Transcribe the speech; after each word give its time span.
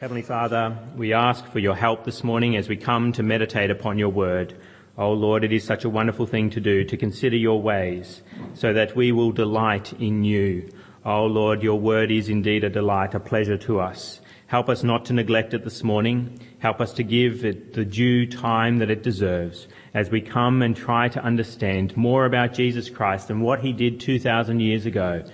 Heavenly 0.00 0.22
Father, 0.22 0.78
we 0.96 1.12
ask 1.12 1.44
for 1.50 1.58
your 1.58 1.74
help 1.74 2.04
this 2.04 2.22
morning 2.22 2.56
as 2.56 2.68
we 2.68 2.76
come 2.76 3.10
to 3.14 3.24
meditate 3.24 3.68
upon 3.68 3.98
your 3.98 4.10
word. 4.10 4.56
Oh 4.96 5.12
Lord, 5.12 5.42
it 5.42 5.52
is 5.52 5.64
such 5.64 5.84
a 5.84 5.90
wonderful 5.90 6.24
thing 6.24 6.50
to 6.50 6.60
do, 6.60 6.84
to 6.84 6.96
consider 6.96 7.34
your 7.34 7.60
ways, 7.60 8.22
so 8.54 8.72
that 8.72 8.94
we 8.94 9.10
will 9.10 9.32
delight 9.32 9.92
in 9.94 10.22
you. 10.22 10.70
Oh 11.04 11.26
Lord, 11.26 11.64
your 11.64 11.80
word 11.80 12.12
is 12.12 12.28
indeed 12.28 12.62
a 12.62 12.70
delight, 12.70 13.14
a 13.14 13.18
pleasure 13.18 13.56
to 13.56 13.80
us. 13.80 14.20
Help 14.46 14.68
us 14.68 14.84
not 14.84 15.04
to 15.06 15.14
neglect 15.14 15.52
it 15.52 15.64
this 15.64 15.82
morning. 15.82 16.38
Help 16.60 16.80
us 16.80 16.92
to 16.92 17.02
give 17.02 17.44
it 17.44 17.72
the 17.72 17.84
due 17.84 18.24
time 18.24 18.78
that 18.78 18.90
it 18.90 19.02
deserves 19.02 19.66
as 19.94 20.10
we 20.10 20.20
come 20.20 20.62
and 20.62 20.76
try 20.76 21.08
to 21.08 21.24
understand 21.24 21.96
more 21.96 22.24
about 22.24 22.54
Jesus 22.54 22.88
Christ 22.88 23.30
and 23.30 23.42
what 23.42 23.58
he 23.58 23.72
did 23.72 23.98
2,000 23.98 24.60
years 24.60 24.86
ago 24.86 25.24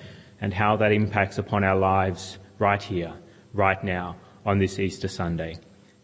and 0.41 0.55
how 0.55 0.75
that 0.77 0.91
impacts 0.91 1.37
upon 1.37 1.65
our 1.65 1.77
lives 1.77 2.39
right 2.59 2.83
here, 2.83 3.13
right 3.53 3.85
now 3.85 4.17
on 4.45 4.59
this 4.59 4.79
Easter 4.79 5.09
Sunday. 5.09 5.57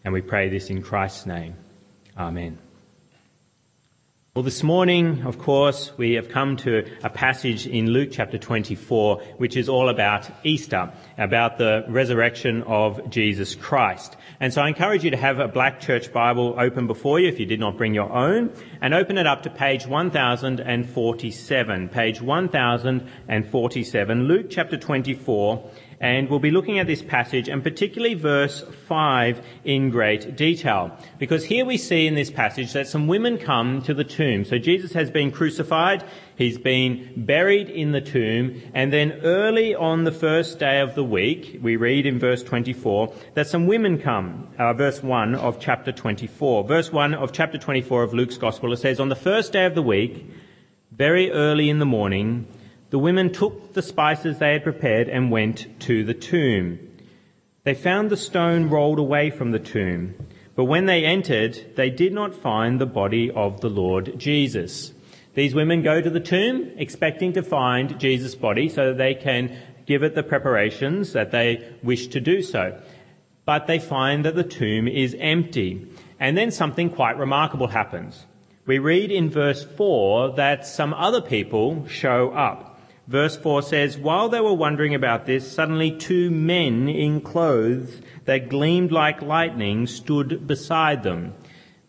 And 0.03 0.13
we 0.13 0.21
pray 0.21 0.49
this 0.49 0.69
in 0.69 0.81
Christ's 0.81 1.25
name. 1.25 1.55
Amen. 2.17 2.57
Well, 4.33 4.43
this 4.43 4.63
morning, 4.63 5.23
of 5.23 5.39
course, 5.39 5.91
we 5.97 6.13
have 6.13 6.29
come 6.29 6.55
to 6.57 6.85
a 7.03 7.09
passage 7.09 7.67
in 7.67 7.89
Luke 7.89 8.11
chapter 8.13 8.37
24, 8.37 9.21
which 9.35 9.57
is 9.57 9.67
all 9.67 9.89
about 9.89 10.25
Easter, 10.45 10.93
about 11.17 11.57
the 11.57 11.83
resurrection 11.89 12.63
of 12.63 13.09
Jesus 13.09 13.55
Christ. 13.55 14.15
And 14.39 14.53
so 14.53 14.61
I 14.61 14.69
encourage 14.69 15.03
you 15.03 15.11
to 15.11 15.17
have 15.17 15.39
a 15.39 15.49
black 15.49 15.81
church 15.81 16.13
Bible 16.13 16.55
open 16.57 16.87
before 16.87 17.19
you 17.19 17.27
if 17.27 17.41
you 17.41 17.45
did 17.45 17.59
not 17.59 17.75
bring 17.75 17.93
your 17.93 18.09
own, 18.09 18.53
and 18.81 18.93
open 18.93 19.17
it 19.17 19.27
up 19.27 19.43
to 19.43 19.49
page 19.49 19.85
1047. 19.85 21.89
Page 21.89 22.21
1047, 22.21 24.23
Luke 24.23 24.45
chapter 24.49 24.77
24, 24.77 25.71
and 26.01 26.27
we'll 26.29 26.39
be 26.39 26.49
looking 26.49 26.79
at 26.79 26.87
this 26.87 27.03
passage 27.03 27.47
and 27.47 27.63
particularly 27.63 28.15
verse 28.15 28.65
5 28.87 29.45
in 29.63 29.91
great 29.91 30.35
detail. 30.35 30.97
Because 31.19 31.45
here 31.45 31.63
we 31.63 31.77
see 31.77 32.07
in 32.07 32.15
this 32.15 32.31
passage 32.31 32.73
that 32.73 32.87
some 32.87 33.07
women 33.07 33.37
come 33.37 33.83
to 33.83 33.93
the 33.93 34.03
tomb. 34.03 34.43
So 34.43 34.57
Jesus 34.57 34.93
has 34.93 35.11
been 35.11 35.29
crucified, 35.29 36.03
he's 36.35 36.57
been 36.57 37.13
buried 37.15 37.69
in 37.69 37.91
the 37.91 38.01
tomb, 38.01 38.59
and 38.73 38.91
then 38.91 39.11
early 39.23 39.75
on 39.75 40.03
the 40.03 40.11
first 40.11 40.57
day 40.57 40.79
of 40.81 40.95
the 40.95 41.03
week, 41.03 41.59
we 41.61 41.75
read 41.75 42.07
in 42.07 42.17
verse 42.17 42.41
24 42.41 43.13
that 43.35 43.45
some 43.45 43.67
women 43.67 43.99
come. 43.99 44.47
Uh, 44.57 44.73
verse 44.73 45.03
1 45.03 45.35
of 45.35 45.59
chapter 45.59 45.91
24. 45.91 46.63
Verse 46.63 46.91
1 46.91 47.13
of 47.13 47.31
chapter 47.31 47.59
24 47.59 48.01
of 48.01 48.13
Luke's 48.15 48.37
Gospel, 48.37 48.73
it 48.73 48.77
says, 48.77 48.99
On 48.99 49.09
the 49.09 49.15
first 49.15 49.53
day 49.53 49.65
of 49.65 49.75
the 49.75 49.83
week, 49.83 50.25
very 50.91 51.31
early 51.31 51.69
in 51.69 51.77
the 51.77 51.85
morning, 51.85 52.47
the 52.91 52.99
women 52.99 53.31
took 53.31 53.73
the 53.73 53.81
spices 53.81 54.37
they 54.37 54.53
had 54.53 54.63
prepared 54.63 55.09
and 55.09 55.31
went 55.31 55.79
to 55.81 56.03
the 56.03 56.13
tomb. 56.13 56.77
They 57.63 57.73
found 57.73 58.09
the 58.09 58.17
stone 58.17 58.69
rolled 58.69 58.99
away 58.99 59.29
from 59.29 59.51
the 59.51 59.59
tomb, 59.59 60.13
but 60.55 60.65
when 60.65 60.85
they 60.85 61.05
entered, 61.05 61.75
they 61.75 61.89
did 61.89 62.13
not 62.13 62.35
find 62.35 62.79
the 62.79 62.85
body 62.85 63.31
of 63.31 63.61
the 63.61 63.69
Lord 63.69 64.19
Jesus. 64.19 64.93
These 65.33 65.55
women 65.55 65.81
go 65.81 66.01
to 66.01 66.09
the 66.09 66.19
tomb 66.19 66.71
expecting 66.75 67.33
to 67.33 67.41
find 67.41 67.97
Jesus' 67.97 68.35
body 68.35 68.67
so 68.67 68.87
that 68.87 68.97
they 68.97 69.15
can 69.15 69.57
give 69.85 70.03
it 70.03 70.13
the 70.13 70.23
preparations 70.23 71.13
that 71.13 71.31
they 71.31 71.73
wish 71.81 72.07
to 72.07 72.19
do 72.19 72.41
so. 72.41 72.81
But 73.45 73.67
they 73.67 73.79
find 73.79 74.25
that 74.25 74.35
the 74.35 74.43
tomb 74.43 74.87
is 74.87 75.15
empty. 75.19 75.87
And 76.19 76.37
then 76.37 76.51
something 76.51 76.89
quite 76.89 77.17
remarkable 77.17 77.67
happens. 77.67 78.25
We 78.65 78.79
read 78.79 79.11
in 79.11 79.29
verse 79.29 79.63
4 79.63 80.35
that 80.35 80.67
some 80.67 80.93
other 80.93 81.21
people 81.21 81.87
show 81.87 82.29
up. 82.31 82.70
Verse 83.07 83.35
4 83.35 83.61
says, 83.63 83.97
While 83.97 84.29
they 84.29 84.39
were 84.39 84.53
wondering 84.53 84.95
about 84.95 85.25
this, 85.25 85.51
suddenly 85.51 85.91
two 85.91 86.29
men 86.31 86.87
in 86.87 87.21
clothes 87.21 88.01
that 88.25 88.49
gleamed 88.49 88.91
like 88.91 89.21
lightning 89.21 89.87
stood 89.87 90.47
beside 90.47 91.03
them. 91.03 91.33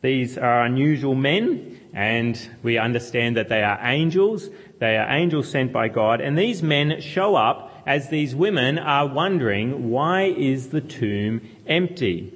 These 0.00 0.36
are 0.36 0.64
unusual 0.64 1.14
men, 1.14 1.80
and 1.92 2.36
we 2.62 2.76
understand 2.76 3.36
that 3.36 3.48
they 3.48 3.62
are 3.62 3.78
angels. 3.82 4.48
They 4.80 4.96
are 4.96 5.08
angels 5.08 5.48
sent 5.48 5.72
by 5.72 5.88
God, 5.88 6.20
and 6.20 6.36
these 6.36 6.62
men 6.62 7.00
show 7.00 7.36
up 7.36 7.70
as 7.86 8.08
these 8.08 8.34
women 8.34 8.78
are 8.78 9.06
wondering, 9.06 9.90
why 9.90 10.24
is 10.24 10.70
the 10.70 10.80
tomb 10.80 11.40
empty? 11.66 12.32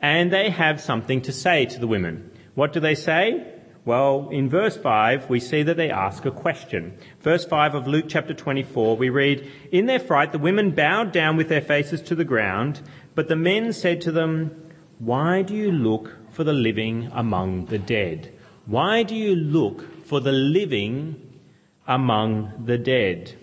And 0.00 0.32
they 0.32 0.50
have 0.50 0.80
something 0.80 1.22
to 1.22 1.32
say 1.32 1.66
to 1.66 1.78
the 1.78 1.86
women. 1.86 2.30
What 2.54 2.72
do 2.72 2.80
they 2.80 2.94
say? 2.94 3.53
Well, 3.86 4.30
in 4.30 4.48
verse 4.48 4.78
5, 4.78 5.28
we 5.28 5.40
see 5.40 5.62
that 5.62 5.76
they 5.76 5.90
ask 5.90 6.24
a 6.24 6.30
question. 6.30 6.96
Verse 7.20 7.44
5 7.44 7.74
of 7.74 7.86
Luke 7.86 8.06
chapter 8.08 8.32
24, 8.32 8.96
we 8.96 9.10
read, 9.10 9.50
In 9.70 9.84
their 9.84 10.00
fright, 10.00 10.32
the 10.32 10.38
women 10.38 10.70
bowed 10.70 11.12
down 11.12 11.36
with 11.36 11.50
their 11.50 11.60
faces 11.60 12.00
to 12.02 12.14
the 12.14 12.24
ground, 12.24 12.80
but 13.14 13.28
the 13.28 13.36
men 13.36 13.74
said 13.74 14.00
to 14.02 14.12
them, 14.12 14.72
Why 14.98 15.42
do 15.42 15.54
you 15.54 15.70
look 15.70 16.16
for 16.30 16.44
the 16.44 16.54
living 16.54 17.10
among 17.12 17.66
the 17.66 17.78
dead? 17.78 18.32
Why 18.64 19.02
do 19.02 19.14
you 19.14 19.34
look 19.34 20.06
for 20.06 20.18
the 20.18 20.32
living 20.32 21.20
among 21.86 22.64
the 22.64 22.78
dead? 22.78 23.34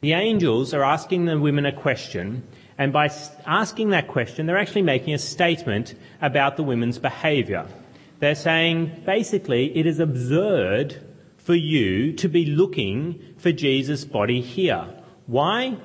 The 0.00 0.14
angels 0.14 0.74
are 0.74 0.82
asking 0.82 1.26
the 1.26 1.38
women 1.38 1.64
a 1.64 1.72
question, 1.72 2.42
and 2.76 2.92
by 2.92 3.08
asking 3.46 3.90
that 3.90 4.08
question, 4.08 4.46
they're 4.46 4.58
actually 4.58 4.82
making 4.82 5.14
a 5.14 5.18
statement 5.18 5.94
about 6.20 6.56
the 6.56 6.64
women's 6.64 6.98
behaviour. 6.98 7.68
They're 8.18 8.34
saying 8.34 9.02
basically 9.06 9.76
it 9.76 9.86
is 9.86 10.00
absurd 10.00 11.04
for 11.36 11.54
you 11.54 12.12
to 12.14 12.28
be 12.28 12.46
looking 12.46 13.34
for 13.38 13.52
Jesus' 13.52 14.04
body 14.04 14.40
here. 14.40 14.86
Why? 15.26 15.76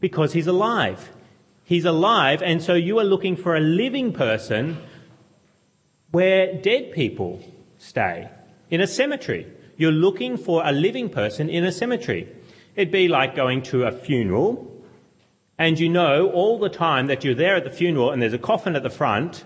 Because 0.00 0.32
he's 0.32 0.46
alive. 0.46 1.10
He's 1.64 1.84
alive, 1.84 2.42
and 2.42 2.62
so 2.62 2.74
you 2.74 2.98
are 2.98 3.04
looking 3.04 3.36
for 3.36 3.56
a 3.56 3.60
living 3.60 4.12
person 4.12 4.78
where 6.10 6.54
dead 6.60 6.92
people 6.92 7.42
stay, 7.78 8.28
in 8.70 8.80
a 8.80 8.86
cemetery. 8.86 9.46
You're 9.76 9.92
looking 9.92 10.36
for 10.36 10.62
a 10.64 10.72
living 10.72 11.08
person 11.10 11.48
in 11.48 11.64
a 11.64 11.72
cemetery. 11.72 12.28
It'd 12.76 12.92
be 12.92 13.08
like 13.08 13.34
going 13.34 13.62
to 13.62 13.84
a 13.84 13.92
funeral, 13.92 14.72
and 15.58 15.78
you 15.78 15.88
know 15.88 16.30
all 16.30 16.58
the 16.58 16.68
time 16.68 17.06
that 17.06 17.24
you're 17.24 17.34
there 17.34 17.56
at 17.56 17.64
the 17.64 17.70
funeral 17.70 18.10
and 18.10 18.22
there's 18.22 18.32
a 18.32 18.38
coffin 18.38 18.76
at 18.76 18.82
the 18.82 18.90
front, 18.90 19.44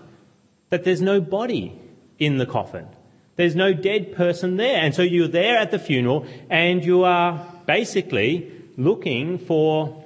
that 0.69 0.83
there's 0.83 1.01
no 1.01 1.19
body 1.19 1.80
in 2.21 2.37
the 2.37 2.45
coffin. 2.45 2.87
There's 3.35 3.55
no 3.55 3.73
dead 3.73 4.13
person 4.15 4.57
there. 4.57 4.79
And 4.79 4.93
so 4.93 5.01
you're 5.01 5.27
there 5.27 5.57
at 5.57 5.71
the 5.71 5.79
funeral 5.79 6.27
and 6.49 6.85
you 6.85 7.03
are 7.03 7.45
basically 7.65 8.51
looking 8.77 9.39
for 9.39 9.97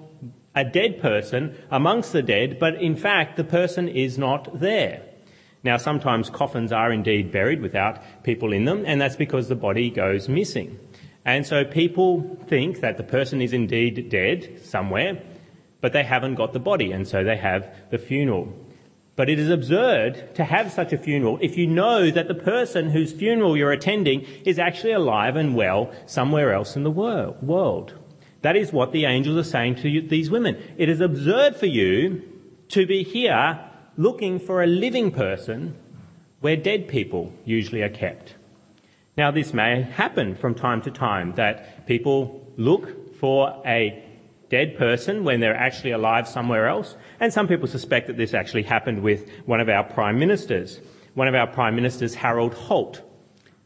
a 0.56 0.64
dead 0.64 1.02
person 1.02 1.54
amongst 1.70 2.14
the 2.14 2.24
dead, 2.24 2.58
but 2.60 2.82
in 2.82 2.96
fact 2.96 3.36
the 3.36 3.44
person 3.44 3.90
is 3.90 4.18
not 4.18 4.60
there. 4.62 5.04
Now 5.64 5.76
sometimes 5.76 6.30
coffins 6.30 6.72
are 6.72 6.94
indeed 6.94 7.32
buried 7.32 7.62
without 7.62 8.24
people 8.24 8.54
in 8.54 8.64
them, 8.64 8.84
and 8.86 9.02
that's 9.02 9.18
because 9.18 9.50
the 9.50 9.56
body 9.56 9.90
goes 9.90 10.30
missing. 10.30 10.80
And 11.26 11.46
so 11.46 11.66
people 11.66 12.38
think 12.48 12.80
that 12.82 12.98
the 12.98 13.04
person 13.04 13.42
is 13.42 13.52
indeed 13.52 14.10
dead 14.10 14.62
somewhere, 14.64 15.22
but 15.82 15.92
they 15.92 16.04
haven't 16.04 16.36
got 16.36 16.54
the 16.54 16.60
body, 16.60 16.92
and 16.92 17.06
so 17.06 17.24
they 17.24 17.36
have 17.36 17.68
the 17.90 17.98
funeral. 17.98 18.54
But 19.16 19.30
it 19.30 19.40
is 19.40 19.50
absurd 19.50 20.36
to 20.36 20.44
have 20.44 20.72
such 20.72 20.92
a 20.92 20.98
funeral 20.98 21.40
if 21.42 21.58
you 21.58 21.68
know 21.68 22.12
that 22.12 22.28
the 22.28 22.36
person 22.36 22.90
whose 22.90 23.14
funeral 23.14 23.56
you're 23.56 23.72
attending 23.72 24.26
is 24.44 24.60
actually 24.60 24.92
alive 24.92 25.38
and 25.38 25.56
well 25.56 25.92
somewhere 26.06 26.54
else 26.54 26.76
in 26.76 26.84
the 26.84 26.92
world. 26.92 27.94
That 28.42 28.58
is 28.58 28.74
what 28.74 28.92
the 28.92 29.06
angels 29.06 29.38
are 29.38 29.50
saying 29.50 29.76
to 29.76 29.90
you, 29.90 30.02
these 30.02 30.30
women. 30.30 30.62
It 30.78 30.90
is 30.90 31.00
absurd 31.00 31.56
for 31.56 31.66
you 31.66 32.24
to 32.70 32.86
be 32.86 33.04
here 33.04 33.60
looking 33.98 34.38
for 34.38 34.62
a 34.62 34.68
living 34.68 35.12
person 35.12 35.76
where 36.42 36.58
dead 36.58 36.88
people 36.88 37.34
usually 37.46 37.82
are 37.82 37.90
kept. 37.90 38.36
Now 39.18 39.32
this 39.32 39.54
may 39.54 39.82
happen 39.82 40.36
from 40.36 40.56
time 40.56 40.82
to 40.82 40.92
time 40.92 41.34
that 41.36 41.88
people 41.88 42.54
look 42.58 43.16
for 43.16 43.62
a 43.66 44.05
dead 44.50 44.78
person 44.78 45.24
when 45.24 45.40
they're 45.40 45.56
actually 45.56 45.92
alive 45.92 46.28
somewhere 46.28 46.68
else. 46.68 46.96
And 47.20 47.34
some 47.34 47.48
people 47.48 47.68
suspect 47.68 48.08
that 48.08 48.18
this 48.18 48.34
actually 48.34 48.64
happened 48.64 49.02
with 49.02 49.30
one 49.46 49.60
of 49.60 49.70
our 49.70 49.84
prime 49.84 50.20
ministers. 50.20 50.80
One 51.14 51.28
of 51.28 51.36
our 51.36 51.48
prime 51.48 51.76
ministers, 51.76 52.14
Harold 52.14 52.54
Holt, 52.54 53.02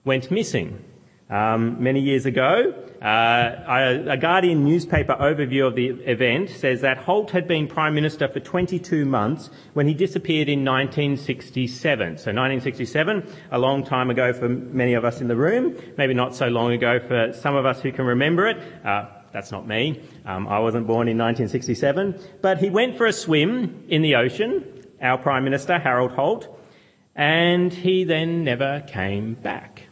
went 0.06 0.32
missing 0.32 0.84
um, 1.30 1.82
many 1.82 2.00
years 2.00 2.26
ago. 2.26 2.74
Uh, 3.02 4.04
a, 4.10 4.18
Guardian 4.18 4.66
newspaper 4.66 5.16
overview 5.16 5.66
of 5.66 5.74
the 5.76 5.88
event 5.88 6.50
says 6.50 6.82
that 6.82 6.98
Holt 6.98 7.32
had 7.32 7.48
been 7.48 7.66
Prime 7.68 7.96
Minister 7.96 8.28
for 8.28 8.42
22 8.42 9.06
months 9.06 9.50
when 9.74 9.88
he 9.88 9.94
disappeared 9.94 10.50
in 10.50 10.66
1967. 10.66 11.98
So 12.18 12.34
1967, 12.34 13.32
a 13.52 13.58
long 13.58 13.86
time 13.86 14.10
ago 14.10 14.34
for 14.34 14.50
many 14.50 14.96
of 14.96 15.06
us 15.06 15.22
in 15.22 15.30
the 15.30 15.36
room, 15.36 15.78
maybe 15.98 16.14
not 16.14 16.36
so 16.36 16.48
long 16.48 16.74
ago 16.74 17.00
for 17.00 17.32
some 17.32 17.56
of 17.56 17.66
us 17.66 17.80
who 17.80 17.94
can 17.94 18.06
remember 18.06 18.48
it. 18.48 18.58
Uh, 18.86 19.06
that's 19.32 19.52
not 19.52 19.68
me. 19.68 20.02
Um, 20.26 20.48
I 20.48 20.60
wasn't 20.60 20.88
born 20.88 21.08
in 21.08 21.18
1967. 21.18 22.20
But 22.42 22.60
he 22.60 22.70
went 22.70 22.98
for 22.98 23.06
a 23.06 23.14
swim 23.14 23.86
in 23.90 24.02
the 24.02 24.16
ocean, 24.16 24.86
our 25.02 25.18
Prime 25.18 25.44
Minister, 25.44 25.80
Harold 25.80 26.12
Holt, 26.12 26.48
and 27.16 27.74
he 27.74 28.04
then 28.04 28.44
never 28.44 28.84
came 28.88 29.34
back. 29.34 29.90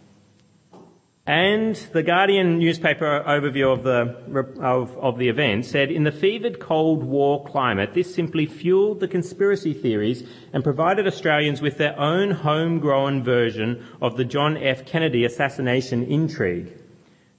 And 1.27 1.75
the 1.91 2.03
Guardian 2.03 2.57
newspaper 2.57 3.21
overview 3.27 3.73
of 3.73 3.83
the, 3.83 4.63
of, 4.63 4.97
of 4.97 5.17
the 5.17 5.27
event 5.27 5.65
said, 5.65 5.91
in 5.91 6.05
the 6.05 6.11
fevered 6.11 6.61
Cold 6.61 7.03
War 7.03 7.43
climate, 7.43 7.93
this 7.93 8.15
simply 8.15 8.45
fueled 8.45 9.01
the 9.01 9.09
conspiracy 9.09 9.73
theories 9.73 10.23
and 10.53 10.63
provided 10.63 11.05
Australians 11.05 11.61
with 11.61 11.77
their 11.77 11.99
own 11.99 12.31
homegrown 12.31 13.25
version 13.25 13.85
of 14.01 14.15
the 14.15 14.23
John 14.23 14.55
F. 14.55 14.85
Kennedy 14.85 15.25
assassination 15.25 16.05
intrigue. 16.05 16.71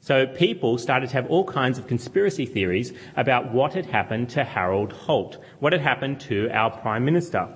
So 0.08 0.26
people 0.26 0.78
started 0.78 1.10
to 1.10 1.16
have 1.16 1.26
all 1.26 1.44
kinds 1.44 1.78
of 1.78 1.86
conspiracy 1.86 2.46
theories 2.46 2.94
about 3.14 3.52
what 3.52 3.74
had 3.74 3.84
happened 3.84 4.30
to 4.30 4.42
Harold 4.42 4.90
Holt, 4.90 5.36
what 5.58 5.74
had 5.74 5.82
happened 5.82 6.18
to 6.20 6.48
our 6.48 6.70
Prime 6.70 7.04
Minister. 7.04 7.46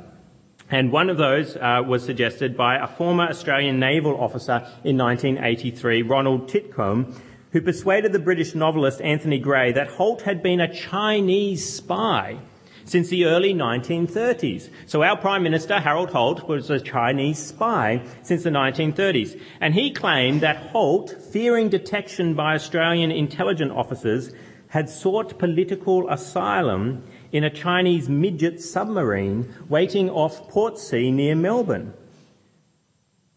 And 0.71 0.93
one 0.93 1.09
of 1.09 1.17
those 1.17 1.57
uh, 1.57 1.81
was 1.87 2.05
suggested 2.05 2.55
by 2.55 2.77
a 2.77 2.87
former 2.87 3.27
Australian 3.27 3.81
naval 3.81 4.21
officer 4.21 4.69
in 4.85 4.99
1983, 4.99 6.03
Ronald 6.03 6.47
Titcombe, 6.47 7.19
who 7.53 7.63
persuaded 7.63 8.13
the 8.13 8.19
British 8.19 8.55
novelist 8.55 9.01
Anthony 9.01 9.39
Grey 9.39 9.73
that 9.73 9.89
Holt 9.89 10.21
had 10.21 10.43
been 10.43 10.61
a 10.61 10.75
Chinese 10.75 11.77
spy 11.77 12.37
since 12.85 13.09
the 13.09 13.27
early 13.27 13.55
1930s. 13.55 14.71
So 14.87 15.03
our 15.03 15.17
Prime 15.17 15.43
Minister, 15.43 15.81
Harold 15.81 16.11
Holt, 16.11 16.49
was 16.49 16.71
a 16.71 16.81
Chinese 16.81 17.39
spy 17.39 18.03
since 18.23 18.43
the 18.43 18.51
1930s. 18.51 19.41
And 19.61 19.75
he 19.75 19.91
claimed 19.91 20.41
that 20.41 20.57
Holt, 20.57 21.15
fearing 21.33 21.69
detection 21.69 22.35
by 22.35 22.55
Australian 22.55 23.11
intelligence 23.11 23.73
officers, 23.75 24.33
had 24.69 24.89
sought 24.89 25.39
political 25.39 26.09
asylum 26.09 27.05
in 27.31 27.45
a 27.45 27.51
Chinese 27.51 28.09
midget 28.09 28.61
submarine 28.61 29.53
waiting 29.69 30.09
off 30.09 30.49
Portsea 30.49 31.13
near 31.13 31.35
Melbourne. 31.35 31.93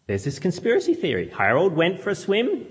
There's 0.06 0.24
this 0.24 0.38
conspiracy 0.38 0.94
theory. 0.94 1.28
Harold 1.28 1.74
went 1.74 2.00
for 2.00 2.10
a 2.10 2.14
swim. 2.14 2.66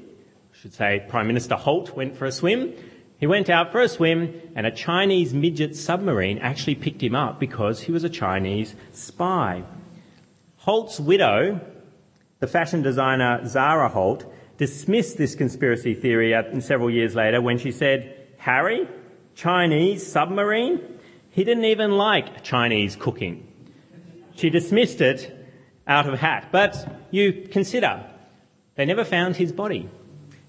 I 0.54 0.58
should 0.58 0.74
say 0.74 1.06
Prime 1.10 1.28
Minister 1.28 1.56
Holt 1.56 1.96
went 1.96 2.16
for 2.18 2.26
a 2.26 2.32
swim. 2.32 2.74
He 3.18 3.28
went 3.28 3.50
out 3.50 3.72
for 3.72 3.82
a 3.82 3.88
swim 3.88 4.42
and 4.56 4.68
a 4.68 4.72
Chinese 4.72 5.34
midget 5.34 5.76
submarine 5.76 6.40
actually 6.40 6.76
picked 6.76 7.02
him 7.02 7.16
up 7.16 7.40
because 7.40 7.82
he 7.82 7.92
was 7.92 8.04
a 8.04 8.10
Chinese 8.10 8.76
spy. 8.92 9.64
Holt's 10.58 11.00
widow, 11.00 11.62
the 12.40 12.48
fashion 12.48 12.82
designer 12.82 13.46
Zara 13.48 13.88
Holt, 13.88 14.26
dismissed 14.58 15.18
this 15.18 15.36
conspiracy 15.36 15.94
theory 15.94 16.34
uh, 16.34 16.60
several 16.60 16.90
years 16.90 17.16
later 17.16 17.42
when 17.42 17.58
she 17.58 17.72
said, 17.72 18.28
Harry, 18.38 18.88
Chinese 19.36 20.06
submarine? 20.06 20.82
He 21.30 21.44
didn't 21.44 21.66
even 21.66 21.92
like 21.92 22.44
Chinese 22.44 22.96
cooking. 22.96 23.48
She 24.36 24.50
dismissed 24.50 25.02
it 25.02 25.36
out 25.88 26.08
of 26.08 26.20
hat. 26.20 26.50
But 26.52 27.06
you 27.12 27.48
consider, 27.52 28.06
they 28.76 28.86
never 28.86 29.04
found 29.04 29.36
his 29.36 29.52
body. 29.52 29.90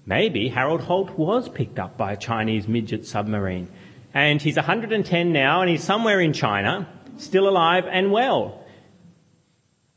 Maybe 0.07 0.47
Harold 0.47 0.79
Holt 0.79 1.11
was 1.19 1.49
picked 1.49 1.79
up 1.79 1.97
by 1.97 2.13
a 2.13 2.17
Chinese 2.17 2.65
midget 2.65 3.05
submarine. 3.05 3.67
And 4.13 4.41
he's 4.41 4.55
110 4.55 5.33
now 5.33 5.59
and 5.59 5.69
he's 5.69 5.83
somewhere 5.83 6.21
in 6.21 6.31
China, 6.31 6.87
still 7.17 7.49
alive 7.49 7.83
and 7.85 8.09
well. 8.09 8.63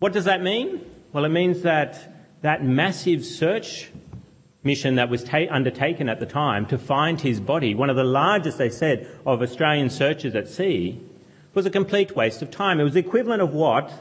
What 0.01 0.13
does 0.13 0.25
that 0.25 0.43
mean? 0.43 0.85
Well, 1.13 1.25
it 1.25 1.29
means 1.29 1.63
that 1.63 2.13
that 2.43 2.65
massive 2.65 3.25
search 3.25 3.89
mission 4.65 4.97
that 4.97 5.09
was 5.09 5.23
ta- 5.23 5.47
undertaken 5.49 6.09
at 6.09 6.19
the 6.19 6.27
time 6.27 6.67
to 6.67 6.77
find 6.77 7.21
his 7.21 7.39
body, 7.39 7.77
one 7.77 7.89
of 7.89 7.95
the 7.95 8.03
largest, 8.03 8.59
they 8.59 8.69
said, 8.69 9.09
of 9.25 9.43
Australian 9.43 9.91
searches 9.91 10.35
at 10.35 10.49
sea, 10.49 11.01
was 11.55 11.67
a 11.67 11.71
complete 11.71 12.17
waste 12.17 12.43
of 12.43 12.51
time. 12.51 12.81
It 12.81 12.85
was 12.85 12.95
the 12.95 13.01
equivalent 13.01 13.43
of 13.43 13.55
what 13.55 13.93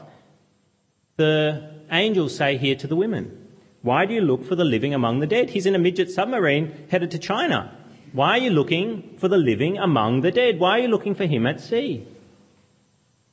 the 1.16 1.70
angels 1.92 2.34
say 2.34 2.56
here 2.56 2.74
to 2.74 2.88
the 2.88 2.96
women. 2.96 3.39
Why 3.82 4.04
do 4.04 4.12
you 4.14 4.20
look 4.20 4.44
for 4.44 4.54
the 4.54 4.64
living 4.64 4.92
among 4.92 5.20
the 5.20 5.26
dead? 5.26 5.50
He's 5.50 5.66
in 5.66 5.74
a 5.74 5.78
midget 5.78 6.10
submarine 6.10 6.86
headed 6.90 7.10
to 7.12 7.18
China. 7.18 7.76
Why 8.12 8.32
are 8.32 8.42
you 8.42 8.50
looking 8.50 9.16
for 9.18 9.28
the 9.28 9.38
living 9.38 9.78
among 9.78 10.20
the 10.20 10.30
dead? 10.30 10.58
Why 10.58 10.78
are 10.78 10.82
you 10.82 10.88
looking 10.88 11.14
for 11.14 11.26
him 11.26 11.46
at 11.46 11.60
sea? 11.60 12.06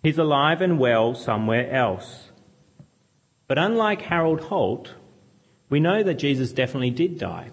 He's 0.03 0.17
alive 0.17 0.61
and 0.61 0.79
well 0.79 1.15
somewhere 1.15 1.69
else. 1.71 2.29
But 3.47 3.57
unlike 3.57 4.01
Harold 4.03 4.41
Holt, 4.41 4.93
we 5.69 5.79
know 5.79 6.03
that 6.03 6.15
Jesus 6.15 6.51
definitely 6.51 6.91
did 6.91 7.17
die. 7.17 7.49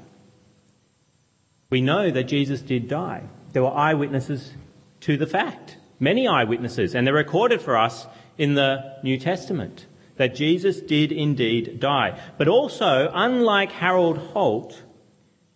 We 1.71 1.81
know 1.81 2.11
that 2.11 2.25
Jesus 2.25 2.61
did 2.61 2.89
die. 2.89 3.25
There 3.53 3.63
were 3.63 3.75
eyewitnesses 3.75 4.53
to 5.01 5.17
the 5.17 5.27
fact. 5.27 5.79
Many 5.99 6.29
eyewitnesses, 6.29 6.95
and 6.95 7.07
they're 7.07 7.15
recorded 7.15 7.63
for 7.63 7.77
us 7.77 8.07
in 8.37 8.55
the 8.55 8.99
New 9.03 9.19
Testament 9.19 9.87
that 10.17 10.35
Jesus 10.35 10.81
did 10.81 11.13
indeed 11.13 11.81
die. 11.81 12.21
But 12.39 12.49
also, 12.49 13.11
unlike 13.13 13.73
Harold 13.73 14.19
Holt, 14.19 14.83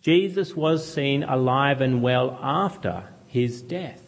Jesus 0.01 0.55
was 0.55 0.91
seen 0.91 1.23
alive 1.23 1.81
and 1.81 2.01
well 2.01 2.37
after 2.41 3.05
his 3.25 3.61
death. 3.61 4.01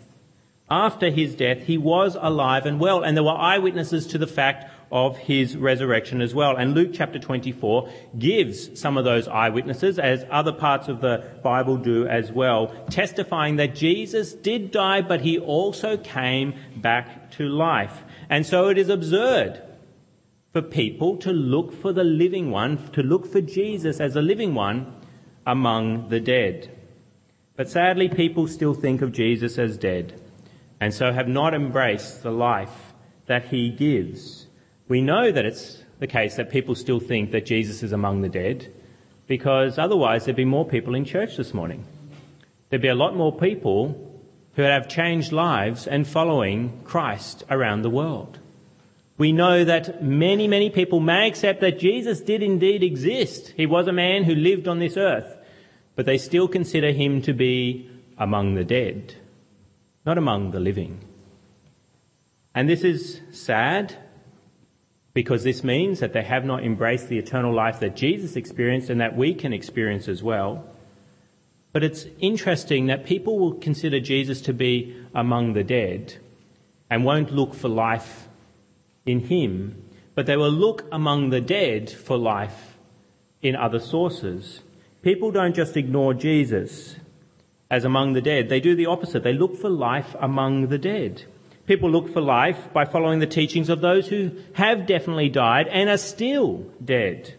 After 0.70 1.10
his 1.10 1.36
death, 1.36 1.64
he 1.64 1.78
was 1.78 2.18
alive 2.20 2.66
and 2.66 2.80
well, 2.80 3.04
and 3.04 3.16
there 3.16 3.24
were 3.26 3.32
eyewitnesses 3.32 4.08
to 4.08 4.18
the 4.18 4.28
fact 4.28 4.72
of 4.90 5.18
his 5.18 5.56
resurrection 5.56 6.22
as 6.22 6.34
well. 6.34 6.56
And 6.56 6.74
Luke 6.74 6.92
chapter 6.94 7.20
24 7.20 7.90
gives 8.18 8.80
some 8.80 8.98
of 8.98 9.06
those 9.06 9.28
eyewitnesses, 9.28 10.00
as 10.00 10.26
other 10.30 10.52
parts 10.52 10.88
of 10.88 11.02
the 11.02 11.24
Bible 11.44 11.78
do 11.78 12.08
as 12.08 12.32
well, 12.32 12.68
testifying 12.90 13.58
that 13.58 13.76
Jesus 13.76 14.34
did 14.34 14.72
die, 14.72 15.02
but 15.02 15.22
he 15.22 15.40
also 15.40 15.98
came 15.98 16.54
back 16.78 17.32
to 17.32 17.48
life. 17.48 18.04
And 18.30 18.46
so 18.46 18.70
it 18.70 18.78
is 18.78 18.90
absurd 18.90 19.62
for 20.54 20.62
people 20.62 21.18
to 21.18 21.32
look 21.32 21.74
for 21.74 21.94
the 21.94 22.04
living 22.04 22.52
one, 22.52 22.90
to 22.92 23.02
look 23.02 23.26
for 23.26 23.42
Jesus 23.42 24.00
as 24.00 24.16
a 24.16 24.22
living 24.22 24.54
one 24.54 24.94
among 25.46 26.10
the 26.10 26.20
dead. 26.20 26.76
But 27.56 27.70
sadly, 27.70 28.10
people 28.10 28.48
still 28.48 28.74
think 28.74 29.02
of 29.02 29.12
Jesus 29.12 29.58
as 29.58 29.78
dead, 29.78 30.20
and 30.80 30.94
so 30.94 31.12
have 31.12 31.28
not 31.28 31.54
embraced 31.54 32.24
the 32.24 32.32
life 32.32 32.94
that 33.28 33.46
he 33.46 33.70
gives. 33.70 34.48
We 34.88 35.02
know 35.02 35.32
that 35.32 35.46
it's 35.46 35.84
the 36.00 36.08
case 36.08 36.36
that 36.36 36.50
people 36.50 36.76
still 36.76 37.00
think 37.00 37.32
that 37.32 37.46
Jesus 37.46 37.84
is 37.84 37.94
among 37.94 38.22
the 38.22 38.30
dead 38.30 38.74
because 39.28 39.78
otherwise 39.78 40.26
there'd 40.26 40.36
be 40.36 40.44
more 40.44 40.68
people 40.68 40.96
in 40.96 41.06
church 41.06 41.38
this 41.38 41.54
morning. 41.54 41.86
There'd 42.70 42.82
be 42.82 42.90
a 42.90 42.96
lot 42.96 43.16
more 43.16 43.32
people 43.32 44.20
who 44.56 44.64
have 44.64 44.90
changed 44.90 45.32
lives 45.32 45.88
and 45.88 46.06
following 46.06 46.82
Christ 46.84 47.44
around 47.50 47.84
the 47.84 47.90
world. 47.90 48.40
We 49.22 49.34
know 49.34 49.64
that 49.64 50.04
many, 50.04 50.48
many 50.48 50.72
people 50.72 51.00
may 51.00 51.28
accept 51.28 51.62
that 51.62 51.78
Jesus 51.78 52.22
did 52.22 52.42
indeed 52.42 52.82
exist. 52.82 53.54
He 53.56 53.68
was 53.68 53.86
a 53.86 53.94
man 53.94 54.24
who 54.24 54.34
lived 54.34 54.68
on 54.68 54.80
this 54.80 54.98
earth, 54.98 55.38
but 55.96 56.08
they 56.08 56.18
still 56.18 56.48
consider 56.48 56.92
him 56.92 57.22
to 57.22 57.32
be 57.32 57.88
among 58.18 58.56
the 58.56 58.64
dead, 58.64 59.14
not 60.08 60.18
among 60.18 60.50
the 60.50 60.60
living. 60.60 61.02
And 62.56 62.68
this 62.68 62.84
is 62.84 63.22
sad 63.30 63.96
because 65.14 65.44
this 65.44 65.64
means 65.64 66.00
that 66.00 66.14
they 66.14 66.24
have 66.24 66.44
not 66.44 66.64
embraced 66.64 67.08
the 67.08 67.20
eternal 67.20 67.54
life 67.54 67.80
that 67.82 67.96
Jesus 67.96 68.36
experienced 68.36 68.90
and 68.90 69.02
that 69.02 69.16
we 69.16 69.36
can 69.36 69.54
experience 69.54 70.08
as 70.08 70.24
well. 70.24 70.66
But 71.74 71.84
it's 71.84 72.08
interesting 72.20 72.88
that 72.88 73.06
people 73.06 73.38
will 73.38 73.54
consider 73.54 74.00
Jesus 74.00 74.42
to 74.42 74.54
be 74.54 75.00
among 75.14 75.54
the 75.54 75.64
dead 75.64 76.16
and 76.90 77.06
won't 77.06 77.32
look 77.32 77.54
for 77.54 77.70
life 77.70 78.28
in 79.06 79.20
him, 79.20 79.84
but 80.16 80.26
they 80.26 80.38
will 80.38 80.52
look 80.52 80.86
among 80.92 81.30
the 81.30 81.42
dead 81.42 81.90
for 81.90 82.18
life 82.18 82.78
in 83.42 83.56
other 83.56 83.80
sources. 83.80 84.62
People 85.02 85.32
don't 85.32 85.56
just 85.56 85.78
ignore 85.78 86.14
Jesus 86.14 86.96
as 87.70 87.86
among 87.86 88.14
the 88.14 88.22
dead. 88.22 88.50
They 88.50 88.60
do 88.60 88.76
the 88.76 88.86
opposite. 88.86 89.24
They 89.24 89.34
look 89.34 89.58
for 89.58 89.70
life 89.70 90.16
among 90.20 90.68
the 90.68 90.78
dead. 90.78 91.24
People 91.66 91.90
look 91.90 92.12
for 92.12 92.22
life 92.22 92.74
by 92.74 92.86
following 92.86 93.20
the 93.20 93.28
teachings 93.28 93.70
of 93.70 93.82
those 93.82 94.08
who 94.08 94.32
have 94.54 94.86
definitely 94.86 95.30
died 95.30 95.68
and 95.68 95.90
are 95.90 95.98
still 95.98 96.66
dead. 96.84 97.34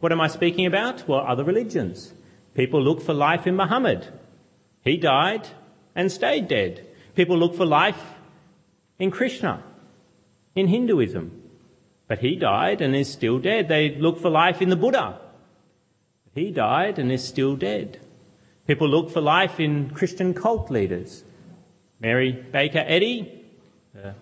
What 0.00 0.12
am 0.12 0.20
I 0.20 0.28
speaking 0.28 0.66
about? 0.66 1.08
Well, 1.08 1.20
other 1.20 1.44
religions. 1.44 2.12
People 2.54 2.82
look 2.82 3.00
for 3.00 3.14
life 3.14 3.46
in 3.46 3.54
Muhammad. 3.54 4.06
He 4.82 4.96
died 4.96 5.46
and 5.94 6.10
stayed 6.10 6.48
dead. 6.48 6.86
People 7.14 7.38
look 7.38 7.54
for 7.54 7.66
life 7.66 8.00
in 8.98 9.10
Krishna, 9.10 9.62
in 10.56 10.66
Hinduism. 10.66 11.42
But 12.08 12.18
he 12.18 12.34
died 12.34 12.80
and 12.80 12.96
is 12.96 13.12
still 13.12 13.38
dead. 13.38 13.68
They 13.68 13.94
look 13.94 14.18
for 14.18 14.30
life 14.30 14.60
in 14.60 14.70
the 14.70 14.76
Buddha. 14.76 15.20
He 16.34 16.50
died 16.50 16.98
and 16.98 17.12
is 17.12 17.26
still 17.26 17.56
dead. 17.56 18.00
People 18.66 18.88
look 18.88 19.10
for 19.10 19.20
life 19.20 19.60
in 19.60 19.90
Christian 19.90 20.34
cult 20.34 20.70
leaders. 20.70 21.24
Mary 22.00 22.32
Baker 22.32 22.84
Eddy 22.84 23.36
the 23.96 24.14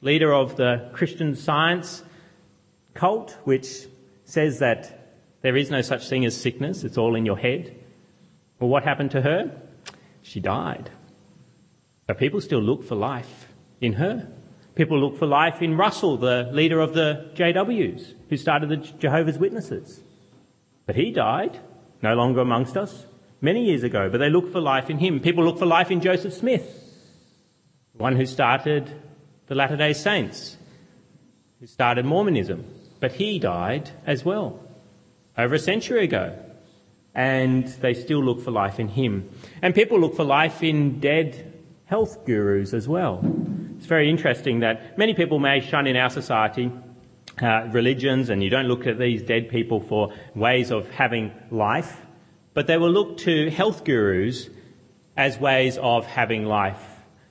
leader 0.00 0.32
of 0.32 0.56
the 0.56 0.90
Christian 0.92 1.34
science 1.34 2.02
cult, 2.94 3.36
which 3.44 3.86
says 4.24 4.60
that 4.60 5.16
there 5.42 5.56
is 5.56 5.70
no 5.70 5.82
such 5.82 6.08
thing 6.08 6.24
as 6.24 6.40
sickness, 6.40 6.84
it's 6.84 6.98
all 6.98 7.14
in 7.14 7.26
your 7.26 7.38
head. 7.38 7.74
Well, 8.58 8.70
what 8.70 8.84
happened 8.84 9.12
to 9.12 9.22
her? 9.22 9.60
She 10.22 10.40
died. 10.40 10.90
But 12.06 12.18
people 12.18 12.40
still 12.40 12.60
look 12.60 12.84
for 12.84 12.94
life 12.94 13.48
in 13.80 13.94
her. 13.94 14.28
People 14.78 15.00
look 15.00 15.18
for 15.18 15.26
life 15.26 15.60
in 15.60 15.76
Russell, 15.76 16.18
the 16.18 16.48
leader 16.52 16.78
of 16.78 16.94
the 16.94 17.32
JWs, 17.34 18.14
who 18.30 18.36
started 18.36 18.68
the 18.68 18.76
Jehovah's 18.76 19.36
Witnesses. 19.36 20.00
But 20.86 20.94
he 20.94 21.10
died 21.10 21.58
no 22.00 22.14
longer 22.14 22.40
amongst 22.40 22.76
us, 22.76 23.04
many 23.40 23.64
years 23.64 23.82
ago, 23.82 24.08
but 24.08 24.18
they 24.18 24.30
look 24.30 24.52
for 24.52 24.60
life 24.60 24.88
in 24.88 24.98
him. 24.98 25.18
People 25.18 25.42
look 25.42 25.58
for 25.58 25.66
life 25.66 25.90
in 25.90 26.00
Joseph 26.00 26.32
Smith, 26.32 26.62
the 27.96 28.00
one 28.00 28.14
who 28.14 28.24
started 28.24 28.88
the 29.48 29.56
Latter 29.56 29.76
day 29.76 29.92
Saints, 29.94 30.56
who 31.58 31.66
started 31.66 32.04
Mormonism, 32.04 32.64
but 33.00 33.10
he 33.10 33.40
died 33.40 33.90
as 34.06 34.24
well 34.24 34.60
over 35.36 35.56
a 35.56 35.58
century 35.58 36.04
ago. 36.04 36.38
And 37.16 37.66
they 37.66 37.94
still 37.94 38.22
look 38.22 38.44
for 38.44 38.52
life 38.52 38.78
in 38.78 38.86
him. 38.86 39.28
And 39.60 39.74
people 39.74 39.98
look 39.98 40.14
for 40.14 40.22
life 40.22 40.62
in 40.62 41.00
dead 41.00 41.52
health 41.86 42.24
gurus 42.24 42.72
as 42.72 42.86
well. 42.86 43.24
It's 43.78 43.86
very 43.86 44.10
interesting 44.10 44.60
that 44.60 44.98
many 44.98 45.14
people 45.14 45.38
may 45.38 45.60
shun 45.60 45.86
in 45.86 45.96
our 45.96 46.10
society 46.10 46.72
uh, 47.40 47.68
religions 47.70 48.28
and 48.28 48.42
you 48.42 48.50
don't 48.50 48.66
look 48.66 48.88
at 48.88 48.98
these 48.98 49.22
dead 49.22 49.48
people 49.48 49.78
for 49.78 50.12
ways 50.34 50.72
of 50.72 50.90
having 50.90 51.32
life, 51.52 52.04
but 52.54 52.66
they 52.66 52.76
will 52.76 52.90
look 52.90 53.18
to 53.18 53.48
health 53.50 53.84
gurus 53.84 54.50
as 55.16 55.38
ways 55.38 55.78
of 55.78 56.06
having 56.06 56.44
life. 56.44 56.84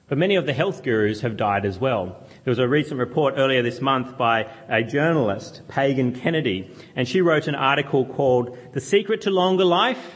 But 0.08 0.20
many 0.20 0.36
of 0.36 0.46
the 0.46 0.54
health 0.54 0.84
gurus 0.84 1.20
have 1.20 1.36
died 1.36 1.66
as 1.66 1.80
well. 1.80 2.24
There 2.46 2.51
was 2.51 2.60
a 2.60 2.68
recent 2.68 2.98
report 2.98 3.34
earlier 3.36 3.62
this 3.62 3.82
month 3.82 4.18
by 4.18 4.50
a 4.70 4.84
journalist, 4.84 5.63
Pagan 5.68 6.18
Kennedy, 6.18 6.72
and 6.96 7.06
she 7.06 7.20
wrote 7.20 7.50
an 7.50 7.56
article 7.56 8.06
called 8.06 8.58
The 8.72 8.80
Secret 8.80 9.20
to 9.24 9.32
Longer 9.32 9.66
Life 9.66 10.16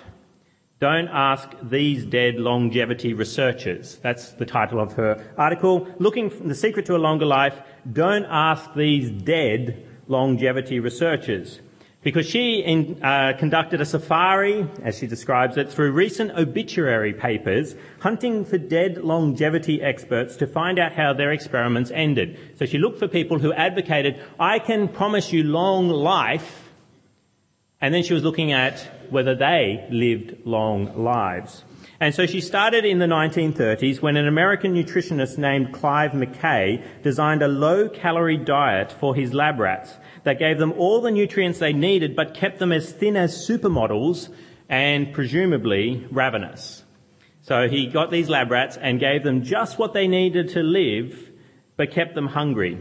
don't 0.81 1.09
ask 1.09 1.51
these 1.61 2.03
dead 2.07 2.37
longevity 2.37 3.13
researchers. 3.13 3.99
That's 4.01 4.31
the 4.31 4.47
title 4.47 4.79
of 4.79 4.93
her 4.93 5.23
article. 5.37 5.87
Looking 5.99 6.31
for 6.31 6.41
the 6.41 6.55
secret 6.55 6.87
to 6.87 6.95
a 6.95 6.97
longer 6.97 7.27
life. 7.27 7.61
Don't 7.93 8.25
ask 8.25 8.73
these 8.73 9.11
dead 9.11 9.85
longevity 10.07 10.79
researchers. 10.79 11.59
Because 12.01 12.25
she 12.25 12.61
in, 12.61 12.99
uh, 13.03 13.33
conducted 13.37 13.79
a 13.79 13.85
safari, 13.85 14.67
as 14.83 14.97
she 14.97 15.05
describes 15.05 15.55
it, 15.55 15.71
through 15.71 15.91
recent 15.91 16.31
obituary 16.31 17.13
papers, 17.13 17.75
hunting 17.99 18.43
for 18.43 18.57
dead 18.57 18.97
longevity 18.97 19.83
experts 19.83 20.35
to 20.37 20.47
find 20.47 20.79
out 20.79 20.93
how 20.93 21.13
their 21.13 21.31
experiments 21.31 21.91
ended. 21.93 22.39
So 22.57 22.65
she 22.65 22.79
looked 22.79 22.97
for 22.97 23.07
people 23.07 23.37
who 23.37 23.53
advocated, 23.53 24.19
I 24.39 24.57
can 24.57 24.87
promise 24.87 25.31
you 25.31 25.43
long 25.43 25.89
life, 25.89 26.71
and 27.79 27.93
then 27.93 28.01
she 28.01 28.15
was 28.15 28.23
looking 28.23 28.51
at 28.51 28.89
whether 29.11 29.35
they 29.35 29.85
lived 29.91 30.45
long 30.45 31.03
lives. 31.03 31.63
And 31.99 32.15
so 32.15 32.25
she 32.25 32.41
started 32.41 32.83
in 32.83 32.97
the 32.97 33.05
1930s 33.05 34.01
when 34.01 34.17
an 34.17 34.27
American 34.27 34.73
nutritionist 34.73 35.37
named 35.37 35.71
Clive 35.71 36.13
McCay 36.13 36.83
designed 37.03 37.43
a 37.43 37.47
low 37.47 37.89
calorie 37.89 38.37
diet 38.37 38.91
for 38.91 39.13
his 39.13 39.35
lab 39.35 39.59
rats 39.59 39.93
that 40.23 40.39
gave 40.39 40.57
them 40.57 40.73
all 40.73 41.01
the 41.01 41.11
nutrients 41.11 41.59
they 41.59 41.73
needed 41.73 42.15
but 42.15 42.33
kept 42.33 42.57
them 42.57 42.71
as 42.71 42.91
thin 42.91 43.15
as 43.15 43.47
supermodels 43.47 44.29
and 44.67 45.13
presumably 45.13 46.07
ravenous. 46.09 46.83
So 47.43 47.67
he 47.67 47.87
got 47.87 48.09
these 48.09 48.29
lab 48.29 48.49
rats 48.49 48.77
and 48.77 48.99
gave 48.99 49.23
them 49.23 49.43
just 49.43 49.77
what 49.77 49.93
they 49.93 50.07
needed 50.07 50.49
to 50.49 50.63
live 50.63 51.29
but 51.75 51.91
kept 51.91 52.15
them 52.15 52.27
hungry. 52.27 52.79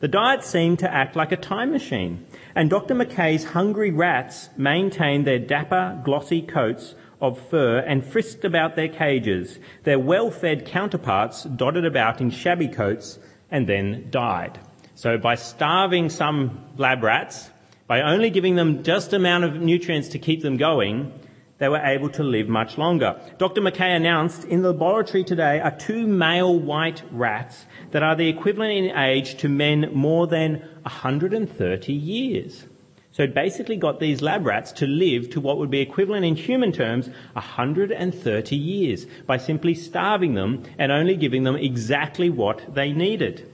The 0.00 0.08
diet 0.08 0.44
seemed 0.44 0.78
to 0.80 0.92
act 0.92 1.16
like 1.16 1.32
a 1.32 1.36
time 1.36 1.72
machine, 1.72 2.26
and 2.54 2.70
Dr. 2.70 2.94
McCay's 2.94 3.44
hungry 3.44 3.90
rats 3.90 4.50
maintained 4.56 5.26
their 5.26 5.38
dapper, 5.38 6.00
glossy 6.04 6.42
coats 6.42 6.94
of 7.20 7.38
fur 7.48 7.78
and 7.78 8.04
frisked 8.04 8.44
about 8.44 8.76
their 8.76 8.88
cages. 8.88 9.58
Their 9.84 9.98
well-fed 9.98 10.66
counterparts 10.66 11.44
dotted 11.44 11.84
about 11.84 12.20
in 12.20 12.30
shabby 12.30 12.68
coats 12.68 13.18
and 13.50 13.66
then 13.66 14.08
died. 14.10 14.58
So 14.94 15.18
by 15.18 15.34
starving 15.34 16.08
some 16.08 16.64
lab 16.76 17.02
rats, 17.02 17.50
by 17.86 18.02
only 18.02 18.30
giving 18.30 18.54
them 18.54 18.82
just 18.82 19.12
amount 19.12 19.44
of 19.44 19.60
nutrients 19.60 20.08
to 20.08 20.18
keep 20.18 20.42
them 20.42 20.56
going, 20.56 21.12
they 21.60 21.68
were 21.68 21.78
able 21.84 22.08
to 22.08 22.24
live 22.24 22.48
much 22.48 22.78
longer. 22.78 23.20
Dr. 23.38 23.60
McCay 23.60 23.94
announced 23.94 24.44
in 24.44 24.62
the 24.62 24.72
laboratory 24.72 25.22
today 25.22 25.60
are 25.60 25.70
two 25.70 26.06
male 26.06 26.58
white 26.58 27.02
rats 27.12 27.66
that 27.92 28.02
are 28.02 28.16
the 28.16 28.28
equivalent 28.28 28.72
in 28.72 28.96
age 28.96 29.36
to 29.36 29.48
men 29.48 29.90
more 29.92 30.26
than 30.26 30.54
130 30.82 31.92
years. 31.92 32.64
So 33.12 33.24
it 33.24 33.34
basically 33.34 33.76
got 33.76 34.00
these 34.00 34.22
lab 34.22 34.46
rats 34.46 34.72
to 34.72 34.86
live 34.86 35.30
to 35.30 35.40
what 35.40 35.58
would 35.58 35.70
be 35.70 35.80
equivalent 35.80 36.24
in 36.24 36.34
human 36.34 36.72
terms 36.72 37.10
130 37.34 38.56
years 38.56 39.04
by 39.26 39.36
simply 39.36 39.74
starving 39.74 40.34
them 40.34 40.62
and 40.78 40.90
only 40.90 41.16
giving 41.16 41.44
them 41.44 41.56
exactly 41.56 42.30
what 42.30 42.74
they 42.74 42.92
needed. 42.92 43.46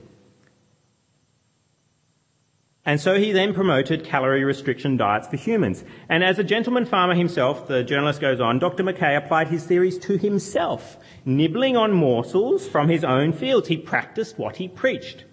And 2.87 3.01
so 3.01 3.19
he 3.19 3.33
then 3.33 3.53
promoted 3.53 4.05
calorie 4.05 4.45
restriction 4.45 4.97
diets 4.97 5.27
for 5.27 5.37
humans. 5.37 5.85
And 6.09 6.23
as 6.23 6.39
a 6.39 6.45
gentleman 6.45 6.87
farmer 6.87 7.17
himself, 7.17 7.67
the 7.67 7.83
journalist 7.83 8.21
goes 8.21 8.41
on, 8.41 8.61
Dr. 8.61 8.85
McCay 8.85 9.17
applied 9.17 9.49
his 9.49 9.65
theories 9.65 9.99
to 9.99 10.17
himself, 10.17 10.97
nibbling 11.25 11.77
on 11.77 11.93
morsels 11.93 12.69
from 12.69 12.89
his 12.89 13.03
own 13.03 13.33
fields. 13.33 13.67
He 13.67 13.77
practiced 13.77 14.39
what 14.39 14.57
he 14.57 14.69
preached. 14.69 15.25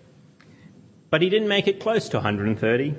But 1.12 1.22
he 1.22 1.30
didn't 1.30 1.48
make 1.48 1.68
it 1.68 1.80
close 1.80 2.10
to 2.10 2.18
130. 2.18 2.96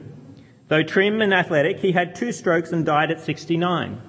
Though 0.68 0.84
trim 0.84 1.20
and 1.20 1.34
athletic, 1.34 1.80
he 1.80 1.90
had 1.90 2.14
two 2.14 2.30
strokes 2.30 2.70
and 2.70 2.86
died 2.86 3.10
at 3.10 3.20
69. 3.20 4.00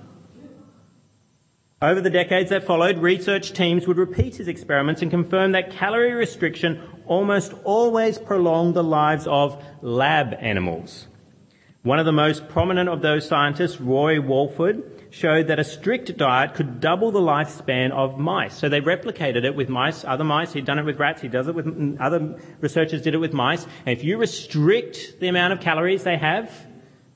Over 1.86 2.02
the 2.02 2.10
decades 2.10 2.50
that 2.50 2.64
followed, 2.64 2.98
research 2.98 3.54
teams 3.54 3.86
would 3.86 3.98
repeat 3.98 4.38
his 4.38 4.48
experiments 4.48 5.04
and 5.04 5.12
confirm 5.12 5.52
that 5.52 5.70
calorie 5.70 6.14
restriction 6.14 6.82
almost 7.06 7.54
always 7.64 8.18
prolonged 8.18 8.74
the 8.74 8.84
lives 8.84 9.28
of 9.28 9.64
lab 9.84 10.34
animals. 10.40 11.06
One 11.84 12.00
of 12.00 12.08
the 12.08 12.12
most 12.12 12.50
prominent 12.50 12.90
of 12.90 13.04
those 13.04 13.28
scientists, 13.28 13.80
Roy 13.80 14.20
Walford, 14.20 15.12
showed 15.12 15.46
that 15.50 15.60
a 15.60 15.64
strict 15.64 16.18
diet 16.18 16.56
could 16.56 16.80
double 16.80 17.12
the 17.12 17.20
lifespan 17.20 17.92
of 17.92 18.18
mice. 18.18 18.56
So 18.56 18.68
they 18.68 18.82
replicated 18.82 19.44
it 19.44 19.56
with 19.56 19.70
mice, 19.70 20.04
other 20.04 20.24
mice. 20.24 20.54
He'd 20.54 20.66
done 20.66 20.80
it 20.80 20.86
with 20.86 20.98
rats. 20.98 21.22
He 21.22 21.28
does 21.28 21.48
it 21.48 21.54
with 21.54 21.68
mm, 21.68 21.98
other 22.02 22.40
researchers 22.62 23.04
did 23.04 23.14
it 23.14 23.20
with 23.20 23.34
mice. 23.34 23.64
And 23.86 23.96
if 23.96 24.04
you 24.04 24.18
restrict 24.18 25.20
the 25.20 25.28
amount 25.28 25.54
of 25.54 25.60
calories 25.60 26.02
they 26.02 26.18
have, 26.18 26.52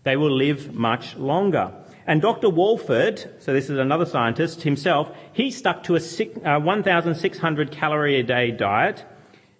they 0.03 0.15
will 0.15 0.31
live 0.31 0.75
much 0.75 1.15
longer. 1.15 1.73
And 2.09 2.23
Dr. 2.23 2.49
Walford, 2.49 3.19
so 3.37 3.53
this 3.53 3.69
is 3.69 3.77
another 3.77 4.07
scientist 4.07 4.63
himself, 4.63 5.15
he 5.31 5.51
stuck 5.51 5.83
to 5.83 5.95
a 5.95 5.99
uh, 6.43 6.59
1,600 6.59 7.71
calorie 7.71 8.19
a 8.19 8.23
day 8.23 8.49
diet. 8.49 9.05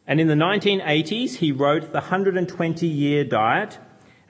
And 0.08 0.20
in 0.20 0.27
the 0.27 0.34
1980s, 0.34 1.36
he 1.36 1.51
wrote 1.51 1.94
the 1.94 2.00
120 2.00 2.88
year 2.88 3.24
diet 3.24 3.77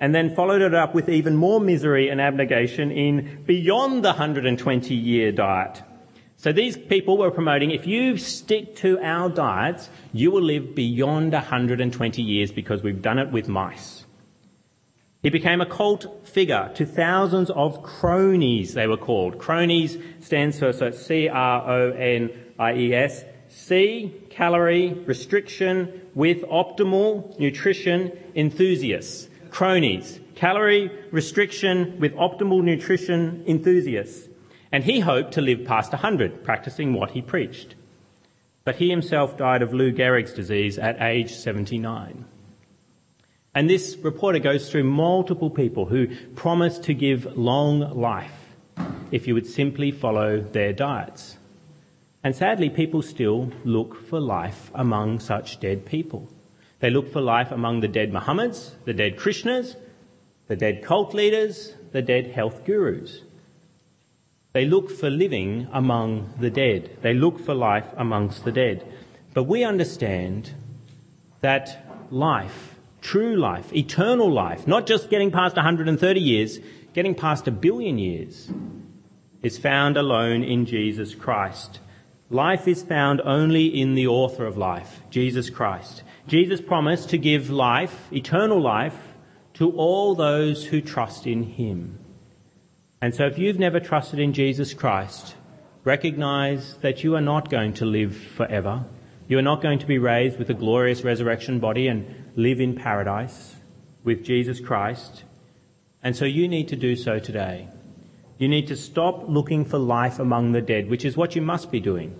and 0.01 0.13
then 0.13 0.35
followed 0.35 0.61
it 0.61 0.73
up 0.73 0.93
with 0.93 1.07
even 1.07 1.38
more 1.38 1.61
misery 1.61 2.09
and 2.09 2.19
abnegation 2.19 2.91
in 2.91 3.41
Beyond 3.45 4.03
the 4.03 4.09
120 4.09 4.93
year 4.93 5.31
diet. 5.31 5.81
So 6.35 6.51
these 6.51 6.75
people 6.75 7.17
were 7.17 7.31
promoting, 7.31 7.71
if 7.71 7.88
you 7.88 8.17
stick 8.17 8.75
to 8.77 8.99
our 8.99 9.29
diets, 9.29 9.89
you 10.11 10.31
will 10.31 10.43
live 10.43 10.75
beyond 10.75 11.31
120 11.31 12.21
years 12.21 12.51
because 12.51 12.83
we've 12.83 13.01
done 13.01 13.17
it 13.17 13.31
with 13.31 13.47
mice. 13.47 14.03
He 15.21 15.29
became 15.29 15.59
a 15.59 15.65
cult 15.65 16.25
figure 16.25 16.71
to 16.75 16.85
thousands 16.85 17.49
of 17.49 17.83
cronies, 17.83 18.73
they 18.73 18.88
were 18.88 18.95
called. 18.95 19.38
Cronies 19.38 19.97
stands 20.21 20.59
for 20.59 20.71
so 20.71 20.91
C-R-O-N-I-E-S. 20.91 21.35
C, 23.51 24.13
calorie 24.29 24.93
restriction 24.93 26.01
with 26.13 26.43
optimal 26.43 27.38
nutrition 27.39 28.11
enthusiasts. 28.35 29.27
Cronies. 29.49 30.19
Calorie 30.35 30.91
restriction 31.11 31.99
with 31.99 32.13
optimal 32.13 32.63
nutrition 32.63 33.43
enthusiasts. 33.47 34.29
And 34.71 34.83
he 34.83 34.99
hoped 34.99 35.33
to 35.33 35.41
live 35.41 35.65
past 35.65 35.91
100, 35.91 36.43
practicing 36.43 36.93
what 36.93 37.11
he 37.11 37.21
preached. 37.21 37.75
But 38.63 38.75
he 38.75 38.89
himself 38.89 39.35
died 39.35 39.63
of 39.63 39.73
Lou 39.73 39.91
Gehrig's 39.91 40.33
disease 40.33 40.77
at 40.77 41.01
age 41.01 41.33
79. 41.33 42.25
And 43.56 43.70
this 43.70 43.98
reporter 43.98 44.39
goes 44.39 44.70
through 44.70 44.84
multiple 44.84 45.50
people 45.50 45.86
who 45.86 46.08
promise 46.36 46.77
to 46.79 46.94
give 46.94 47.38
long 47.38 47.79
life 48.00 48.32
if 49.12 49.27
you 49.27 49.34
would 49.34 49.48
simply 49.48 49.91
follow 49.91 50.39
their 50.39 50.72
diets. 50.72 51.38
And 52.24 52.36
sadly, 52.36 52.70
people 52.70 53.01
still 53.01 53.51
look 53.63 53.96
for 54.08 54.20
life 54.20 54.70
among 54.75 55.20
such 55.20 55.60
dead 55.60 55.86
people. 55.86 56.29
They 56.79 56.89
look 56.89 57.12
for 57.12 57.22
life 57.22 57.51
among 57.51 57.79
the 57.79 57.88
dead 57.88 58.12
Muhammads, 58.12 58.75
the 58.86 58.94
dead 58.94 59.18
Krishnas, 59.18 59.75
the 60.48 60.56
dead 60.56 60.84
cult 60.84 61.13
leaders, 61.13 61.74
the 61.91 62.01
dead 62.01 62.27
health 62.27 62.65
gurus. 62.65 63.22
They 64.53 64.65
look 64.65 64.89
for 64.89 65.10
living 65.10 65.68
among 65.72 66.34
the 66.39 66.50
dead. 66.50 66.98
They 67.01 67.13
look 67.13 67.39
for 67.39 67.53
life 67.53 67.86
amongst 67.98 68.46
the 68.46 68.51
dead. 68.51 68.86
But 69.34 69.44
we 69.44 69.63
understand 69.63 70.53
that 71.41 71.86
life 72.12 72.78
true 73.01 73.36
life, 73.36 73.74
eternal 73.74 74.32
life, 74.32 74.68
not 74.68 74.86
just 74.86 75.10
getting 75.10 75.32
past 75.32 75.56
130 75.56 76.20
years, 76.20 76.60
getting 76.94 77.15
past 77.15 77.48
a 77.48 77.51
billion 77.51 77.98
years, 77.98 78.51
is 79.41 79.58
found 79.58 79.98
alone 79.98 80.44
in 80.44 80.65
Jesus 80.65 81.15
Christ. 81.15 81.79
Life 82.29 82.68
is 82.68 82.84
found 82.84 83.22
only 83.22 83.65
in 83.68 83.96
the 83.96 84.08
author 84.08 84.46
of 84.46 84.58
life, 84.58 85.01
Jesus 85.10 85.50
Christ. 85.50 86.03
Jesus 86.27 86.62
promised 86.62 87.10
to 87.10 87.18
give 87.18 87.50
life, 87.50 88.12
eternal 88.12 88.62
life, 88.62 88.96
to 89.56 89.72
all 89.72 90.13
those 90.13 90.63
who 90.65 90.79
trust 90.79 91.25
in 91.25 91.44
him. 91.44 91.98
And 93.01 93.15
so 93.15 93.25
if 93.25 93.38
you've 93.38 93.60
never 93.60 93.79
trusted 93.79 94.20
in 94.20 94.34
Jesus 94.34 94.74
Christ, 94.74 95.36
recognize 95.84 96.75
that 96.82 97.03
you 97.03 97.15
are 97.15 97.22
not 97.22 97.50
going 97.50 97.74
to 97.75 97.86
live 97.86 98.15
forever. 98.15 98.86
You 99.27 99.38
are 99.38 99.44
not 99.44 99.62
going 99.62 99.79
to 99.79 99.86
be 99.86 99.98
raised 99.98 100.38
with 100.38 100.50
a 100.50 100.53
glorious 100.53 101.03
resurrection 101.03 101.60
body 101.60 101.88
and 101.88 102.28
live 102.39 102.62
in 102.62 102.74
paradise 102.74 103.55
with 104.03 104.24
Jesus 104.24 104.62
Christ. 104.62 105.24
And 106.01 106.15
so 106.15 106.24
you 106.24 106.48
need 106.48 106.69
to 106.69 106.77
do 106.77 106.96
so 106.96 107.19
today. 107.19 107.67
You 108.38 108.48
need 108.48 108.67
to 108.67 108.77
stop 108.77 109.27
looking 109.27 109.65
for 109.65 109.77
life 109.77 110.19
among 110.19 110.53
the 110.53 110.62
dead, 110.62 110.89
which 110.89 111.03
is 111.03 111.17
what 111.17 111.36
you 111.36 111.41
must 111.41 111.69
be 111.69 111.81
doing 111.81 112.15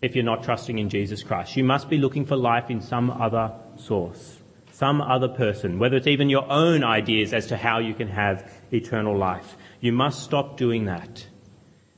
if 0.00 0.14
you're 0.14 0.24
not 0.24 0.44
trusting 0.44 0.78
in 0.78 0.88
Jesus 0.88 1.24
Christ. 1.24 1.56
You 1.56 1.64
must 1.64 1.90
be 1.90 1.98
looking 1.98 2.24
for 2.24 2.36
life 2.36 2.70
in 2.70 2.80
some 2.80 3.10
other 3.10 3.52
source, 3.76 4.38
some 4.70 5.00
other 5.00 5.28
person, 5.28 5.80
whether 5.80 5.96
it's 5.96 6.06
even 6.06 6.30
your 6.30 6.48
own 6.48 6.84
ideas 6.84 7.32
as 7.32 7.48
to 7.48 7.56
how 7.56 7.80
you 7.80 7.94
can 7.94 8.08
have 8.08 8.48
eternal 8.72 9.18
life. 9.18 9.56
You 9.80 9.92
must 9.92 10.22
stop 10.22 10.56
doing 10.56 10.84
that. 10.84 11.26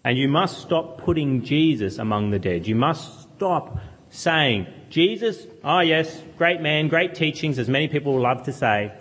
And 0.02 0.16
you 0.16 0.28
must 0.28 0.62
stop 0.62 0.96
putting 0.96 1.42
Jesus 1.44 1.98
among 1.98 2.30
the 2.30 2.38
dead. 2.38 2.66
You 2.66 2.76
must 2.76 3.34
stop 3.34 3.78
saying, 4.10 4.66
Jesus, 4.90 5.46
oh 5.62 5.80
yes, 5.80 6.22
great 6.36 6.60
man, 6.60 6.88
great 6.88 7.14
teachings, 7.14 7.58
as 7.58 7.68
many 7.68 7.88
people 7.88 8.18
love 8.20 8.44
to 8.44 8.52
say, 8.52 8.92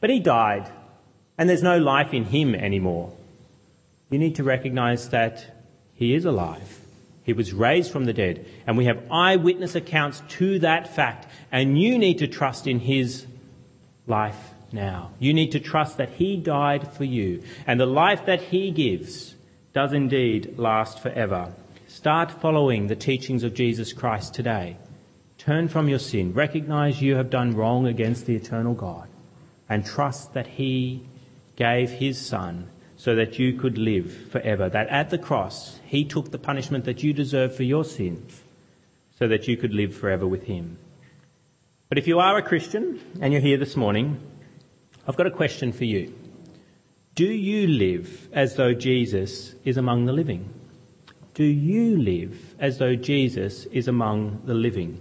but 0.00 0.10
he 0.10 0.20
died, 0.20 0.70
and 1.38 1.48
there's 1.48 1.62
no 1.62 1.78
life 1.78 2.12
in 2.12 2.24
him 2.24 2.54
anymore. 2.54 3.12
You 4.10 4.18
need 4.18 4.36
to 4.36 4.44
recognize 4.44 5.08
that 5.10 5.44
he 5.94 6.14
is 6.14 6.24
alive. 6.24 6.80
He 7.24 7.32
was 7.32 7.52
raised 7.52 7.92
from 7.92 8.04
the 8.04 8.12
dead, 8.12 8.46
and 8.66 8.76
we 8.76 8.86
have 8.86 9.02
eyewitness 9.10 9.74
accounts 9.74 10.22
to 10.30 10.58
that 10.58 10.94
fact, 10.94 11.26
and 11.50 11.80
you 11.80 11.98
need 11.98 12.18
to 12.18 12.26
trust 12.26 12.66
in 12.66 12.80
his 12.80 13.26
life 14.06 14.50
now. 14.72 15.12
You 15.18 15.32
need 15.32 15.52
to 15.52 15.60
trust 15.60 15.98
that 15.98 16.10
he 16.10 16.36
died 16.36 16.92
for 16.92 17.04
you, 17.04 17.42
and 17.66 17.78
the 17.78 17.86
life 17.86 18.26
that 18.26 18.42
he 18.42 18.70
gives 18.70 19.34
does 19.72 19.92
indeed 19.92 20.58
last 20.58 20.98
forever. 21.00 21.54
Start 21.92 22.32
following 22.32 22.86
the 22.86 22.96
teachings 22.96 23.44
of 23.44 23.52
Jesus 23.52 23.92
Christ 23.92 24.32
today. 24.32 24.78
Turn 25.36 25.68
from 25.68 25.90
your 25.90 25.98
sin. 25.98 26.32
Recognize 26.32 27.02
you 27.02 27.16
have 27.16 27.28
done 27.28 27.54
wrong 27.54 27.86
against 27.86 28.24
the 28.24 28.34
eternal 28.34 28.72
God 28.72 29.10
and 29.68 29.84
trust 29.84 30.32
that 30.32 30.46
He 30.46 31.06
gave 31.54 31.90
His 31.90 32.18
Son 32.18 32.70
so 32.96 33.14
that 33.16 33.38
you 33.38 33.58
could 33.58 33.76
live 33.76 34.10
forever. 34.30 34.70
That 34.70 34.88
at 34.88 35.10
the 35.10 35.18
cross, 35.18 35.80
He 35.84 36.06
took 36.06 36.30
the 36.30 36.38
punishment 36.38 36.86
that 36.86 37.02
you 37.02 37.12
deserve 37.12 37.54
for 37.54 37.62
your 37.62 37.84
sins 37.84 38.40
so 39.18 39.28
that 39.28 39.46
you 39.46 39.58
could 39.58 39.74
live 39.74 39.94
forever 39.94 40.26
with 40.26 40.44
Him. 40.44 40.78
But 41.90 41.98
if 41.98 42.08
you 42.08 42.20
are 42.20 42.38
a 42.38 42.42
Christian 42.42 43.02
and 43.20 43.34
you're 43.34 43.42
here 43.42 43.58
this 43.58 43.76
morning, 43.76 44.18
I've 45.06 45.16
got 45.16 45.26
a 45.26 45.30
question 45.30 45.72
for 45.72 45.84
you. 45.84 46.14
Do 47.14 47.26
you 47.26 47.66
live 47.66 48.30
as 48.32 48.56
though 48.56 48.72
Jesus 48.72 49.54
is 49.66 49.76
among 49.76 50.06
the 50.06 50.14
living? 50.14 50.54
Do 51.34 51.44
you 51.44 51.96
live 51.96 52.56
as 52.58 52.76
though 52.76 52.94
Jesus 52.94 53.64
is 53.66 53.88
among 53.88 54.42
the 54.44 54.52
living? 54.52 55.00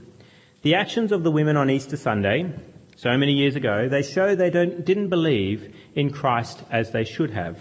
The 0.62 0.76
actions 0.76 1.12
of 1.12 1.24
the 1.24 1.32
women 1.32 1.58
on 1.58 1.70
Easter 1.70 1.98
Sunday, 1.98 2.54
so 2.96 3.18
many 3.18 3.34
years 3.34 3.58
ago, 3.58 3.90
they 3.90 4.02
show 4.02 4.34
they 4.34 4.50
didn't 4.50 5.10
believe 5.10 5.76
in 5.94 6.10
Christ 6.10 6.64
as 6.72 6.92
they 6.92 7.04
should 7.04 7.32
have. 7.32 7.60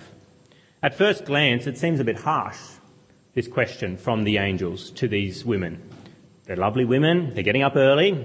At 0.85 0.95
first 0.95 1.25
glance, 1.25 1.67
it 1.67 1.79
seems 1.79 1.99
a 1.99 2.05
bit 2.05 2.21
harsh, 2.21 2.61
this 3.35 3.49
question 3.49 3.97
from 3.97 4.23
the 4.23 4.39
angels 4.39 4.93
to 4.93 5.09
these 5.09 5.45
women. 5.45 5.83
They're 6.45 6.55
lovely 6.55 6.85
women, 6.85 7.35
they're 7.35 7.43
getting 7.43 7.65
up 7.65 7.75
early, 7.75 8.25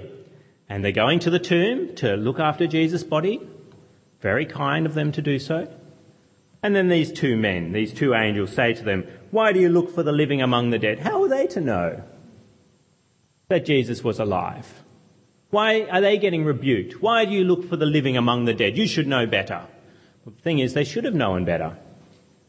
and 0.68 0.84
they're 0.84 0.92
going 0.92 1.18
to 1.20 1.30
the 1.30 1.40
tomb 1.40 1.96
to 1.96 2.14
look 2.14 2.38
after 2.38 2.68
Jesus' 2.68 3.02
body. 3.02 3.40
Very 4.20 4.46
kind 4.46 4.86
of 4.86 4.94
them 4.94 5.10
to 5.10 5.22
do 5.22 5.40
so. 5.40 5.68
And 6.62 6.74
then 6.74 6.88
these 6.88 7.12
two 7.12 7.36
men, 7.36 7.72
these 7.72 7.92
two 7.92 8.14
angels 8.14 8.52
say 8.52 8.72
to 8.72 8.82
them, 8.82 9.06
why 9.30 9.52
do 9.52 9.60
you 9.60 9.68
look 9.68 9.94
for 9.94 10.02
the 10.02 10.12
living 10.12 10.42
among 10.42 10.70
the 10.70 10.78
dead? 10.78 10.98
How 10.98 11.22
are 11.22 11.28
they 11.28 11.46
to 11.48 11.60
know 11.60 12.02
that 13.48 13.64
Jesus 13.64 14.02
was 14.02 14.18
alive? 14.18 14.84
Why 15.50 15.82
are 15.82 16.00
they 16.00 16.18
getting 16.18 16.44
rebuked? 16.44 17.00
Why 17.00 17.24
do 17.24 17.32
you 17.32 17.44
look 17.44 17.68
for 17.68 17.76
the 17.76 17.86
living 17.86 18.16
among 18.16 18.44
the 18.44 18.54
dead? 18.54 18.76
You 18.76 18.86
should 18.86 19.06
know 19.06 19.26
better. 19.26 19.66
the 20.24 20.32
thing 20.42 20.58
is, 20.58 20.74
they 20.74 20.84
should 20.84 21.04
have 21.04 21.14
known 21.14 21.44
better. 21.44 21.76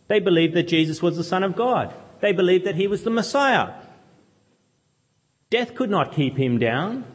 They 0.08 0.20
believed 0.20 0.56
that 0.56 0.68
Jesus 0.68 1.02
was 1.02 1.18
the 1.18 1.24
Son 1.24 1.44
of 1.44 1.56
God. 1.56 1.94
They 2.22 2.32
believed 2.32 2.66
that 2.66 2.76
he 2.76 2.88
was 2.88 3.04
the 3.04 3.10
Messiah. 3.10 3.74
Death 5.50 5.76
could 5.76 5.90
not 5.90 6.14
keep 6.14 6.38
him 6.38 6.58
down. 6.58 7.06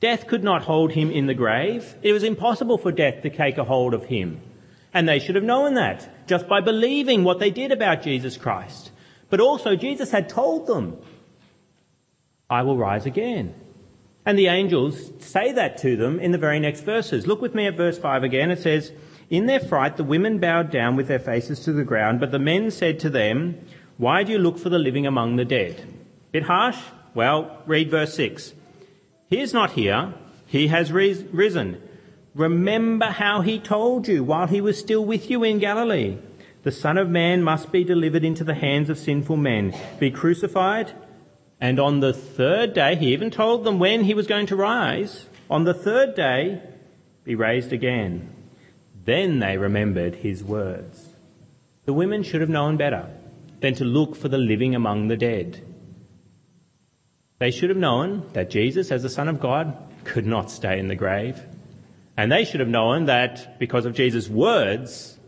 Death 0.00 0.26
could 0.26 0.42
not 0.42 0.62
hold 0.62 0.92
him 0.92 1.10
in 1.10 1.26
the 1.26 1.34
grave. 1.34 1.94
It 2.02 2.12
was 2.12 2.24
impossible 2.24 2.78
for 2.78 2.92
death 2.92 3.22
to 3.22 3.30
take 3.30 3.56
a 3.56 3.64
hold 3.64 3.94
of 3.94 4.04
him. 4.04 4.40
And 4.94 5.08
they 5.08 5.18
should 5.18 5.34
have 5.34 5.44
known 5.44 5.74
that 5.74 6.26
just 6.26 6.48
by 6.48 6.60
believing 6.60 7.24
what 7.24 7.40
they 7.40 7.50
did 7.50 7.72
about 7.72 8.02
Jesus 8.02 8.36
Christ. 8.36 8.92
But 9.28 9.40
also 9.40 9.74
Jesus 9.74 10.12
had 10.12 10.28
told 10.28 10.66
them, 10.66 10.96
I 12.48 12.62
will 12.62 12.76
rise 12.76 13.04
again. 13.04 13.54
And 14.26 14.38
the 14.38 14.46
angels 14.46 15.12
say 15.18 15.52
that 15.52 15.76
to 15.78 15.96
them 15.96 16.18
in 16.18 16.30
the 16.30 16.38
very 16.38 16.60
next 16.60 16.82
verses. 16.82 17.26
Look 17.26 17.42
with 17.42 17.54
me 17.54 17.66
at 17.66 17.76
verse 17.76 17.98
5 17.98 18.22
again. 18.22 18.50
It 18.50 18.60
says, 18.60 18.92
In 19.28 19.46
their 19.46 19.60
fright 19.60 19.96
the 19.96 20.04
women 20.04 20.38
bowed 20.38 20.70
down 20.70 20.96
with 20.96 21.08
their 21.08 21.18
faces 21.18 21.60
to 21.60 21.72
the 21.72 21.84
ground, 21.84 22.20
but 22.20 22.30
the 22.30 22.38
men 22.38 22.70
said 22.70 23.00
to 23.00 23.10
them, 23.10 23.58
Why 23.98 24.22
do 24.22 24.32
you 24.32 24.38
look 24.38 24.58
for 24.58 24.70
the 24.70 24.78
living 24.78 25.06
among 25.06 25.36
the 25.36 25.44
dead? 25.44 25.86
Bit 26.32 26.44
harsh? 26.44 26.78
Well, 27.14 27.62
read 27.66 27.90
verse 27.90 28.14
6. 28.14 28.54
He 29.28 29.40
is 29.40 29.52
not 29.52 29.72
here, 29.72 30.14
he 30.46 30.68
has 30.68 30.92
risen. 30.92 31.82
Remember 32.34 33.06
how 33.06 33.42
he 33.42 33.58
told 33.58 34.08
you 34.08 34.24
while 34.24 34.48
he 34.48 34.60
was 34.60 34.78
still 34.78 35.04
with 35.04 35.30
you 35.30 35.44
in 35.44 35.58
Galilee. 35.60 36.18
The 36.64 36.72
Son 36.72 36.98
of 36.98 37.08
Man 37.08 37.42
must 37.42 37.70
be 37.70 37.84
delivered 37.84 38.24
into 38.24 38.42
the 38.42 38.54
hands 38.54 38.90
of 38.90 38.98
sinful 38.98 39.36
men, 39.36 39.74
be 40.00 40.10
crucified, 40.10 40.92
and 41.60 41.78
on 41.78 42.00
the 42.00 42.12
third 42.12 42.74
day, 42.74 42.96
he 42.96 43.12
even 43.12 43.30
told 43.30 43.64
them 43.64 43.78
when 43.78 44.04
he 44.04 44.14
was 44.14 44.26
going 44.26 44.46
to 44.46 44.56
rise, 44.56 45.26
on 45.48 45.64
the 45.64 45.74
third 45.74 46.14
day, 46.14 46.60
be 47.22 47.34
raised 47.34 47.72
again. 47.72 48.34
Then 49.04 49.38
they 49.38 49.56
remembered 49.56 50.16
his 50.16 50.42
words. 50.42 51.10
The 51.84 51.92
women 51.92 52.22
should 52.22 52.40
have 52.40 52.50
known 52.50 52.76
better 52.76 53.08
than 53.60 53.74
to 53.74 53.84
look 53.84 54.16
for 54.16 54.28
the 54.28 54.38
living 54.38 54.74
among 54.74 55.08
the 55.08 55.16
dead. 55.16 55.62
They 57.38 57.50
should 57.50 57.68
have 57.68 57.78
known 57.78 58.28
that 58.32 58.50
Jesus, 58.50 58.90
as 58.90 59.02
the 59.02 59.08
Son 59.08 59.28
of 59.28 59.40
God, 59.40 59.76
could 60.04 60.26
not 60.26 60.50
stay 60.50 60.78
in 60.78 60.88
the 60.88 60.94
grave. 60.94 61.40
And 62.16 62.30
they 62.30 62.44
should 62.44 62.60
have 62.60 62.68
known 62.68 63.06
that 63.06 63.58
because 63.58 63.86
of 63.86 63.94
Jesus' 63.94 64.28
words, 64.28 65.18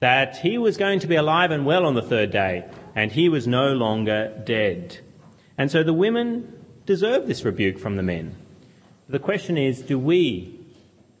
that 0.00 0.36
he 0.36 0.58
was 0.58 0.76
going 0.76 1.00
to 1.00 1.06
be 1.06 1.16
alive 1.16 1.50
and 1.50 1.66
well 1.66 1.86
on 1.86 1.94
the 1.94 2.02
third 2.02 2.30
day, 2.30 2.64
and 2.94 3.10
he 3.12 3.28
was 3.28 3.46
no 3.46 3.72
longer 3.72 4.42
dead. 4.44 4.98
And 5.56 5.70
so 5.70 5.82
the 5.82 5.92
women 5.92 6.64
deserve 6.86 7.26
this 7.26 7.44
rebuke 7.44 7.78
from 7.78 7.96
the 7.96 8.02
men. 8.02 8.36
The 9.08 9.18
question 9.18 9.56
is, 9.58 9.80
do 9.82 9.98
we, 9.98 10.58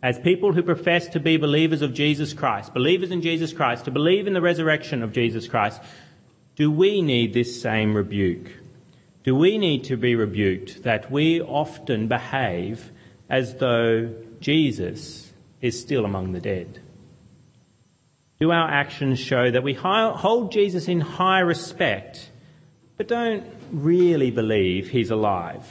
as 0.02 0.18
people 0.18 0.52
who 0.52 0.62
profess 0.62 1.08
to 1.08 1.20
be 1.20 1.36
believers 1.36 1.82
of 1.82 1.94
Jesus 1.94 2.32
Christ, 2.32 2.74
believers 2.74 3.10
in 3.10 3.22
Jesus 3.22 3.52
Christ, 3.52 3.84
to 3.86 3.90
believe 3.90 4.26
in 4.26 4.32
the 4.32 4.40
resurrection 4.40 5.02
of 5.02 5.12
Jesus 5.12 5.48
Christ, 5.48 5.80
do 6.54 6.70
we 6.70 7.02
need 7.02 7.32
this 7.32 7.60
same 7.60 7.94
rebuke? 7.94 8.50
Do 9.24 9.34
we 9.34 9.58
need 9.58 9.84
to 9.84 9.96
be 9.96 10.14
rebuked 10.14 10.84
that 10.84 11.10
we 11.10 11.40
often 11.40 12.08
behave 12.08 12.90
as 13.28 13.54
though 13.56 14.14
Jesus 14.40 15.32
is 15.60 15.80
still 15.80 16.04
among 16.04 16.32
the 16.32 16.40
dead? 16.40 16.80
Do 18.40 18.52
our 18.52 18.70
actions 18.70 19.18
show 19.18 19.50
that 19.50 19.64
we 19.64 19.74
hold 19.74 20.52
Jesus 20.52 20.86
in 20.86 21.00
high 21.00 21.40
respect, 21.40 22.30
but 22.96 23.08
don't 23.08 23.44
really 23.72 24.30
believe 24.30 24.88
he's 24.88 25.10
alive? 25.10 25.64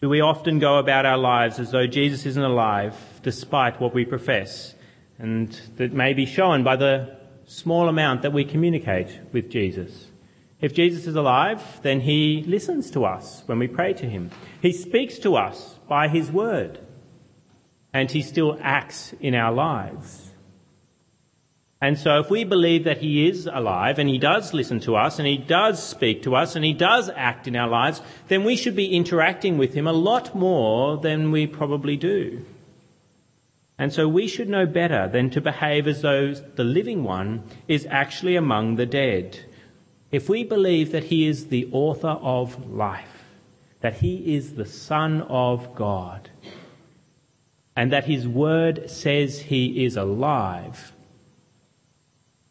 Do 0.00 0.08
we 0.08 0.20
often 0.20 0.58
go 0.58 0.78
about 0.78 1.06
our 1.06 1.18
lives 1.18 1.60
as 1.60 1.70
though 1.70 1.86
Jesus 1.86 2.26
isn't 2.26 2.42
alive, 2.42 2.96
despite 3.22 3.80
what 3.80 3.94
we 3.94 4.04
profess, 4.04 4.74
and 5.18 5.52
that 5.76 5.92
may 5.92 6.14
be 6.14 6.26
shown 6.26 6.64
by 6.64 6.76
the 6.76 7.16
small 7.46 7.88
amount 7.88 8.22
that 8.22 8.32
we 8.32 8.44
communicate 8.44 9.20
with 9.32 9.50
Jesus? 9.50 10.06
If 10.60 10.74
Jesus 10.74 11.06
is 11.06 11.14
alive, 11.14 11.62
then 11.82 12.00
he 12.00 12.42
listens 12.46 12.90
to 12.90 13.04
us 13.04 13.44
when 13.46 13.58
we 13.58 13.68
pray 13.68 13.92
to 13.94 14.06
him. 14.06 14.30
He 14.60 14.72
speaks 14.72 15.18
to 15.20 15.36
us 15.36 15.78
by 15.88 16.08
his 16.08 16.32
word 16.32 16.80
and 17.92 18.10
he 18.10 18.22
still 18.22 18.58
acts 18.60 19.14
in 19.20 19.34
our 19.34 19.52
lives. 19.52 20.30
And 21.82 21.98
so 21.98 22.18
if 22.18 22.28
we 22.28 22.44
believe 22.44 22.84
that 22.84 22.98
he 22.98 23.26
is 23.26 23.46
alive 23.46 23.98
and 23.98 24.08
he 24.08 24.18
does 24.18 24.52
listen 24.52 24.80
to 24.80 24.96
us 24.96 25.18
and 25.18 25.26
he 25.26 25.38
does 25.38 25.82
speak 25.82 26.22
to 26.24 26.36
us 26.36 26.54
and 26.54 26.64
he 26.64 26.74
does 26.74 27.08
act 27.16 27.48
in 27.48 27.56
our 27.56 27.68
lives, 27.68 28.02
then 28.28 28.44
we 28.44 28.56
should 28.56 28.76
be 28.76 28.94
interacting 28.94 29.56
with 29.56 29.72
him 29.72 29.86
a 29.86 29.92
lot 29.92 30.34
more 30.34 30.98
than 30.98 31.30
we 31.30 31.46
probably 31.46 31.96
do. 31.96 32.44
And 33.78 33.94
so 33.94 34.06
we 34.06 34.28
should 34.28 34.50
know 34.50 34.66
better 34.66 35.08
than 35.08 35.30
to 35.30 35.40
behave 35.40 35.88
as 35.88 36.02
though 36.02 36.34
the 36.34 36.64
living 36.64 37.02
one 37.02 37.44
is 37.66 37.86
actually 37.88 38.36
among 38.36 38.76
the 38.76 38.84
dead. 38.84 39.40
If 40.10 40.28
we 40.28 40.44
believe 40.44 40.92
that 40.92 41.04
he 41.04 41.26
is 41.26 41.46
the 41.46 41.66
author 41.72 42.08
of 42.08 42.70
life, 42.70 43.24
that 43.80 43.94
he 43.94 44.34
is 44.34 44.54
the 44.54 44.66
son 44.66 45.22
of 45.22 45.74
God, 45.74 46.28
and 47.76 47.92
that 47.92 48.04
his 48.04 48.26
word 48.26 48.90
says 48.90 49.40
he 49.40 49.84
is 49.84 49.96
alive, 49.96 50.92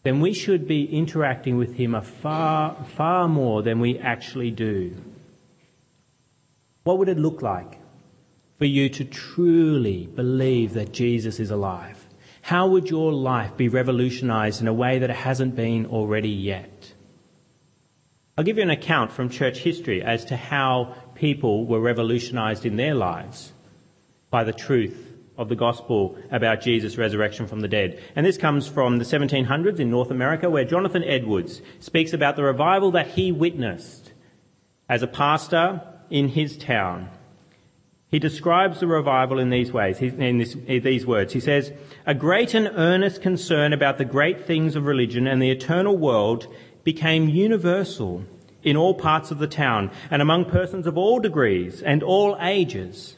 then 0.03 0.21
we 0.21 0.33
should 0.33 0.67
be 0.67 0.85
interacting 0.85 1.57
with 1.57 1.75
him 1.75 1.93
a 1.93 2.01
far, 2.01 2.85
far 2.95 3.27
more 3.27 3.61
than 3.61 3.79
we 3.79 3.99
actually 3.99 4.51
do. 4.51 4.95
What 6.83 6.97
would 6.97 7.09
it 7.09 7.19
look 7.19 7.41
like 7.41 7.79
for 8.57 8.65
you 8.65 8.89
to 8.89 9.05
truly 9.05 10.07
believe 10.07 10.73
that 10.73 10.93
Jesus 10.93 11.39
is 11.39 11.51
alive? 11.51 12.07
How 12.41 12.67
would 12.67 12.89
your 12.89 13.11
life 13.11 13.57
be 13.57 13.67
revolutionized 13.67 14.61
in 14.61 14.67
a 14.67 14.73
way 14.73 14.99
that 14.99 15.09
it 15.09 15.15
hasn't 15.15 15.55
been 15.55 15.85
already 15.87 16.29
yet? 16.29 16.93
I'll 18.37 18.45
give 18.45 18.55
you 18.55 18.63
an 18.63 18.69
account 18.69 19.11
from 19.11 19.29
church 19.29 19.57
history 19.57 20.01
as 20.01 20.25
to 20.25 20.37
how 20.37 20.95
people 21.13 21.65
were 21.65 21.81
revolutionized 21.81 22.65
in 22.65 22.77
their 22.77 22.95
lives 22.95 23.51
by 24.29 24.45
the 24.45 24.53
truth 24.53 25.08
of 25.39 25.47
the 25.47 25.55
gospel 25.55 26.17
about 26.31 26.61
Jesus' 26.61 26.97
resurrection 26.97 27.47
from 27.47 27.61
the 27.61 27.67
dead. 27.67 27.99
And 28.15 28.25
this 28.25 28.37
comes 28.37 28.67
from 28.67 28.97
the 28.97 29.05
1700s 29.05 29.79
in 29.79 29.89
North 29.89 30.11
America 30.11 30.49
where 30.49 30.65
Jonathan 30.65 31.03
Edwards 31.05 31.61
speaks 31.79 32.11
about 32.11 32.35
the 32.35 32.43
revival 32.43 32.91
that 32.91 33.07
he 33.07 33.31
witnessed 33.31 34.11
as 34.89 35.01
a 35.01 35.07
pastor 35.07 35.81
in 36.09 36.27
his 36.27 36.57
town. 36.57 37.09
He 38.11 38.19
describes 38.19 38.81
the 38.81 38.87
revival 38.87 39.39
in 39.39 39.49
these 39.49 39.71
ways, 39.71 40.01
in, 40.01 40.39
this, 40.39 40.55
in 40.55 40.83
these 40.83 41.05
words. 41.05 41.31
He 41.31 41.39
says, 41.39 41.71
a 42.05 42.13
great 42.13 42.53
and 42.53 42.69
earnest 42.75 43.21
concern 43.21 43.71
about 43.71 43.97
the 43.97 44.05
great 44.05 44.45
things 44.45 44.75
of 44.75 44.85
religion 44.85 45.25
and 45.25 45.41
the 45.41 45.51
eternal 45.51 45.95
world 45.95 46.53
became 46.83 47.29
universal 47.29 48.25
in 48.61 48.75
all 48.75 48.93
parts 48.93 49.31
of 49.31 49.39
the 49.39 49.47
town 49.47 49.89
and 50.11 50.21
among 50.21 50.45
persons 50.45 50.85
of 50.85 50.97
all 50.97 51.19
degrees 51.19 51.81
and 51.81 52.03
all 52.03 52.35
ages. 52.41 53.15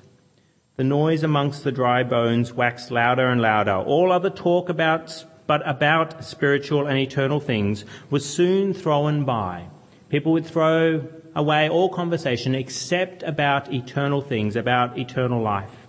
The 0.82 0.88
noise 0.88 1.22
amongst 1.22 1.63
the 1.63 1.72
dry 1.72 2.02
bones 2.02 2.54
waxed 2.54 2.89
louder 2.89 3.30
and 3.30 3.39
louder. 3.39 3.76
All 3.76 4.12
other 4.12 4.32
talk 4.32 4.67
about, 4.67 5.24
but 5.46 5.62
about 5.70 6.26
spiritual 6.26 6.88
and 6.88 6.98
eternal 6.98 7.39
things 7.39 7.86
was 8.10 8.26
soon 8.28 8.74
thrown 8.74 9.24
by. 9.24 9.67
People 10.10 10.32
would 10.32 10.48
throw 10.48 11.08
away 11.36 11.70
all 11.70 11.89
conversation 11.89 12.56
except 12.56 13.22
about 13.22 13.72
eternal 13.72 14.22
things, 14.22 14.56
about 14.56 14.98
eternal 14.98 15.44
life. 15.44 15.86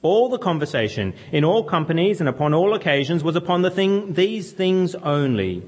All 0.00 0.28
the 0.28 0.38
conversation 0.38 1.12
in 1.32 1.42
all 1.42 1.64
companies 1.64 2.20
and 2.20 2.28
upon 2.28 2.54
all 2.54 2.72
occasions 2.74 3.24
was 3.24 3.34
upon 3.34 3.62
the 3.62 3.70
thing, 3.72 4.12
these 4.12 4.52
things 4.52 4.94
only, 4.94 5.64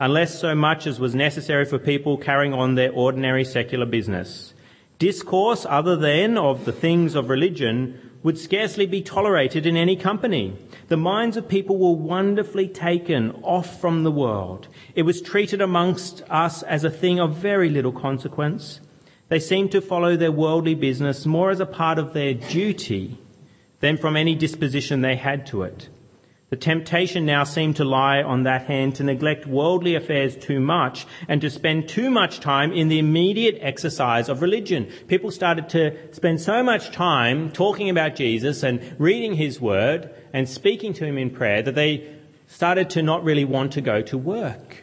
unless 0.00 0.40
so 0.40 0.54
much 0.54 0.86
as 0.86 0.98
was 0.98 1.14
necessary 1.14 1.66
for 1.66 1.78
people 1.78 2.16
carrying 2.16 2.54
on 2.54 2.76
their 2.76 2.92
ordinary 2.92 3.44
secular 3.44 3.84
business. 3.84 4.54
Discourse 5.00 5.64
other 5.66 5.96
than 5.96 6.36
of 6.36 6.66
the 6.66 6.72
things 6.72 7.14
of 7.14 7.30
religion 7.30 7.98
would 8.22 8.36
scarcely 8.36 8.84
be 8.84 9.00
tolerated 9.00 9.64
in 9.64 9.74
any 9.74 9.96
company. 9.96 10.52
The 10.88 10.98
minds 10.98 11.38
of 11.38 11.48
people 11.48 11.78
were 11.78 11.96
wonderfully 11.96 12.68
taken 12.68 13.30
off 13.42 13.80
from 13.80 14.02
the 14.02 14.10
world. 14.10 14.68
It 14.94 15.04
was 15.04 15.22
treated 15.22 15.62
amongst 15.62 16.22
us 16.28 16.62
as 16.64 16.84
a 16.84 16.90
thing 16.90 17.18
of 17.18 17.34
very 17.34 17.70
little 17.70 17.92
consequence. 17.92 18.80
They 19.30 19.38
seemed 19.38 19.72
to 19.72 19.80
follow 19.80 20.16
their 20.16 20.32
worldly 20.32 20.74
business 20.74 21.24
more 21.24 21.50
as 21.50 21.60
a 21.60 21.66
part 21.66 21.98
of 21.98 22.12
their 22.12 22.34
duty 22.34 23.16
than 23.80 23.96
from 23.96 24.18
any 24.18 24.34
disposition 24.34 25.00
they 25.00 25.16
had 25.16 25.46
to 25.46 25.62
it. 25.62 25.88
The 26.50 26.56
temptation 26.56 27.24
now 27.24 27.44
seemed 27.44 27.76
to 27.76 27.84
lie 27.84 28.22
on 28.22 28.42
that 28.42 28.66
hand 28.66 28.96
to 28.96 29.04
neglect 29.04 29.46
worldly 29.46 29.94
affairs 29.94 30.36
too 30.36 30.58
much 30.58 31.06
and 31.28 31.40
to 31.42 31.48
spend 31.48 31.88
too 31.88 32.10
much 32.10 32.40
time 32.40 32.72
in 32.72 32.88
the 32.88 32.98
immediate 32.98 33.58
exercise 33.60 34.28
of 34.28 34.42
religion. 34.42 34.90
People 35.06 35.30
started 35.30 35.68
to 35.70 36.12
spend 36.12 36.40
so 36.40 36.64
much 36.64 36.90
time 36.90 37.52
talking 37.52 37.88
about 37.88 38.16
Jesus 38.16 38.64
and 38.64 38.96
reading 38.98 39.34
his 39.34 39.60
word 39.60 40.10
and 40.32 40.48
speaking 40.48 40.92
to 40.94 41.04
him 41.04 41.18
in 41.18 41.30
prayer 41.30 41.62
that 41.62 41.76
they 41.76 42.16
started 42.48 42.90
to 42.90 43.02
not 43.02 43.22
really 43.22 43.44
want 43.44 43.72
to 43.74 43.80
go 43.80 44.02
to 44.02 44.18
work 44.18 44.82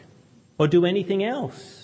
or 0.58 0.68
do 0.68 0.86
anything 0.86 1.22
else. 1.22 1.77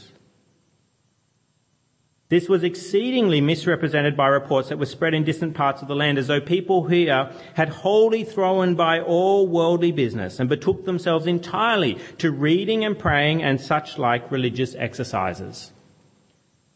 This 2.31 2.49
was 2.49 2.65
exceedingly 2.65 3.43
misrepresented 3.43 4.17
by 4.17 4.29
reports 4.29 4.71
that 4.71 4.79
were 4.79 4.87
spread 4.87 5.13
in 5.13 5.25
distant 5.25 5.55
parts 5.55 5.83
of 5.83 5.89
the 5.89 5.95
land 5.95 6.17
as 6.17 6.27
though 6.27 6.41
people 6.41 6.89
here 6.89 7.31
had 7.53 7.69
wholly 7.69 8.25
thrown 8.25 8.75
by 8.75 9.01
all 9.01 9.47
worldly 9.47 9.93
business 9.93 10.41
and 10.41 10.49
betook 10.49 10.85
themselves 10.87 11.27
entirely 11.27 11.99
to 12.19 12.31
reading 12.31 12.85
and 12.85 12.99
praying 12.99 13.43
and 13.43 13.61
such 13.61 13.99
like 13.99 14.31
religious 14.31 14.75
exercises. 14.75 15.73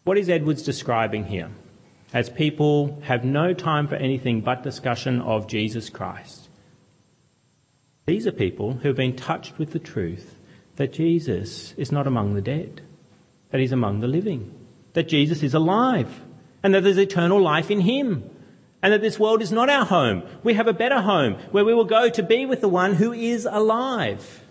What 0.04 0.18
is 0.18 0.28
Edwards 0.28 0.62
describing 0.62 1.24
here? 1.24 1.50
As 2.12 2.28
people 2.28 3.00
have 3.04 3.24
no 3.24 3.54
time 3.54 3.88
for 3.88 3.96
anything 3.96 4.42
but 4.42 4.62
discussion 4.62 5.22
of 5.22 5.46
Jesus 5.46 5.88
Christ. 5.88 6.48
These 8.06 8.26
are 8.26 8.32
people 8.32 8.74
who 8.74 8.88
have 8.88 8.96
been 8.96 9.16
touched 9.16 9.58
with 9.58 9.72
the 9.72 9.78
truth 9.78 10.38
that 10.76 10.92
Jesus 10.92 11.72
is 11.78 11.90
not 11.90 12.06
among 12.06 12.34
the 12.34 12.40
dead, 12.42 12.82
that 13.50 13.60
he's 13.60 13.72
among 13.72 14.00
the 14.00 14.08
living 14.08 14.57
that 14.92 15.08
Jesus 15.08 15.42
is 15.42 15.54
alive 15.54 16.08
and 16.62 16.74
that 16.74 16.82
there's 16.82 16.98
eternal 16.98 17.40
life 17.40 17.70
in 17.70 17.80
him 17.80 18.28
and 18.82 18.92
that 18.92 19.00
this 19.00 19.18
world 19.18 19.42
is 19.42 19.52
not 19.52 19.68
our 19.68 19.84
home. 19.84 20.22
We 20.42 20.54
have 20.54 20.68
a 20.68 20.72
better 20.72 21.00
home 21.00 21.34
where 21.50 21.64
we 21.64 21.74
will 21.74 21.84
go 21.84 22.08
to 22.08 22.22
be 22.22 22.46
with 22.46 22.60
the 22.60 22.68
one 22.68 22.94
who 22.94 23.12
is 23.12 23.46
alive. 23.50 24.42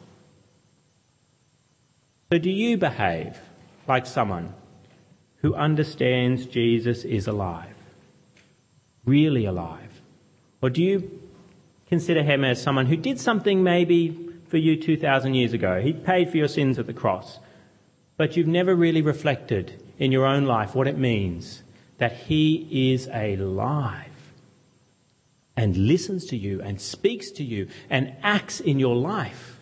So 2.31 2.37
do 2.37 2.49
you 2.49 2.77
behave 2.77 3.37
like 3.87 4.05
someone 4.05 4.53
who 5.37 5.55
understands 5.55 6.45
Jesus 6.45 7.05
is 7.05 7.27
alive? 7.27 7.73
Really 9.05 9.45
alive? 9.45 10.01
Or 10.61 10.69
do 10.69 10.83
you 10.83 11.21
consider 11.87 12.23
him 12.23 12.43
as 12.43 12.61
someone 12.61 12.87
who 12.87 12.97
did 12.97 13.19
something 13.19 13.63
maybe 13.63 14.33
for 14.47 14.57
you 14.57 14.75
2,000 14.75 15.35
years 15.35 15.53
ago? 15.53 15.79
He 15.79 15.93
paid 15.93 16.29
for 16.29 16.37
your 16.37 16.49
sins 16.49 16.77
at 16.79 16.87
the 16.87 16.93
cross. 16.93 17.39
But 18.17 18.35
you've 18.35 18.47
never 18.47 18.75
really 18.75 19.01
reflected 19.01 19.81
in 19.97 20.11
your 20.11 20.25
own 20.25 20.45
life 20.45 20.75
what 20.75 20.87
it 20.87 20.97
means 20.97 21.63
that 21.97 22.13
He 22.13 22.91
is 22.91 23.07
alive 23.07 24.11
and 25.55 25.75
listens 25.75 26.25
to 26.27 26.37
you 26.37 26.61
and 26.61 26.79
speaks 26.79 27.31
to 27.31 27.43
you 27.43 27.67
and 27.89 28.15
acts 28.21 28.59
in 28.59 28.79
your 28.79 28.95
life. 28.95 29.59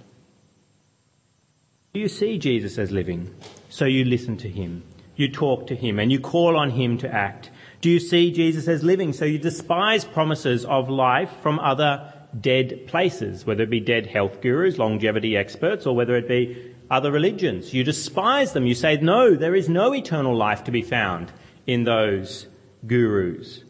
Do 1.93 2.01
you 2.01 2.09
see 2.09 2.37
Jesus 2.37 2.77
as 2.77 2.91
living? 2.91 3.33
So 3.69 3.85
you 3.85 4.03
listen 4.03 4.35
to 4.37 4.49
Him, 4.49 4.83
you 5.15 5.31
talk 5.31 5.67
to 5.67 5.75
Him, 5.75 5.97
and 5.97 6.11
you 6.11 6.19
call 6.19 6.57
on 6.57 6.71
Him 6.71 6.97
to 6.99 7.13
act. 7.13 7.49
Do 7.79 7.89
you 7.89 7.99
see 7.99 8.31
Jesus 8.31 8.67
as 8.67 8.83
living? 8.83 9.13
So 9.13 9.23
you 9.23 9.39
despise 9.39 10.03
promises 10.03 10.65
of 10.65 10.89
life 10.89 11.31
from 11.41 11.59
other 11.59 12.11
dead 12.39 12.87
places, 12.87 13.45
whether 13.45 13.63
it 13.63 13.69
be 13.69 13.79
dead 13.79 14.07
health 14.07 14.41
gurus, 14.41 14.77
longevity 14.77 15.37
experts, 15.37 15.85
or 15.85 15.95
whether 15.95 16.15
it 16.15 16.27
be 16.27 16.74
other 16.89 17.11
religions. 17.11 17.73
You 17.73 17.83
despise 17.83 18.53
them. 18.53 18.65
You 18.65 18.75
say, 18.75 18.97
no, 18.97 19.35
there 19.35 19.55
is 19.55 19.69
no 19.69 19.93
eternal 19.93 20.35
life 20.35 20.63
to 20.65 20.71
be 20.71 20.81
found 20.81 21.31
in 21.65 21.83
those 21.83 22.47
gurus. 22.85 23.63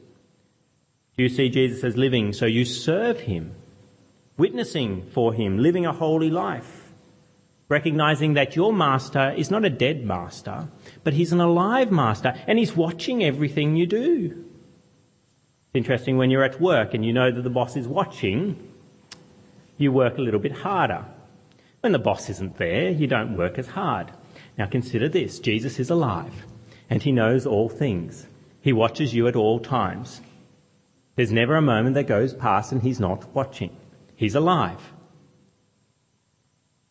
You 1.17 1.29
see 1.29 1.49
Jesus 1.49 1.83
as 1.83 1.95
living? 1.95 2.33
So 2.33 2.45
you 2.45 2.65
serve 2.65 3.21
him, 3.21 3.55
witnessing 4.37 5.03
for 5.13 5.33
him, 5.33 5.57
living 5.57 5.85
a 5.85 5.93
holy 5.93 6.29
life, 6.29 6.93
recognizing 7.69 8.33
that 8.33 8.55
your 8.55 8.73
master 8.73 9.31
is 9.31 9.49
not 9.49 9.63
a 9.63 9.69
dead 9.69 10.05
master, 10.05 10.67
but 11.03 11.13
he's 11.13 11.31
an 11.31 11.39
alive 11.39 11.91
master 11.91 12.33
and 12.47 12.59
he's 12.59 12.75
watching 12.75 13.23
everything 13.23 13.77
you 13.77 13.87
do. 13.87 14.45
It's 15.67 15.75
interesting 15.75 16.17
when 16.17 16.31
you're 16.31 16.43
at 16.43 16.59
work 16.59 16.93
and 16.93 17.05
you 17.05 17.13
know 17.13 17.31
that 17.31 17.41
the 17.41 17.49
boss 17.49 17.77
is 17.77 17.87
watching, 17.87 18.71
you 19.77 19.91
work 19.91 20.17
a 20.17 20.21
little 20.21 20.39
bit 20.39 20.51
harder 20.51 21.05
when 21.85 21.91
the 21.91 21.99
boss 21.99 22.31
isn't 22.31 22.57
there, 22.57 22.89
you 22.89 23.05
don't 23.05 23.37
work 23.37 23.59
as 23.59 23.67
hard. 23.67 24.11
Now 24.57 24.65
consider 24.65 25.07
this. 25.07 25.37
Jesus 25.37 25.77
is 25.77 25.91
alive 25.91 26.33
and 26.89 27.03
he 27.03 27.11
knows 27.11 27.45
all 27.45 27.69
things. 27.69 28.25
He 28.59 28.73
watches 28.73 29.13
you 29.13 29.27
at 29.27 29.35
all 29.35 29.59
times. 29.59 30.19
There's 31.15 31.31
never 31.31 31.55
a 31.55 31.61
moment 31.61 31.93
that 31.93 32.07
goes 32.07 32.33
past 32.33 32.71
and 32.71 32.81
he's 32.81 32.99
not 32.99 33.35
watching. 33.35 33.69
He's 34.15 34.33
alive. 34.33 34.79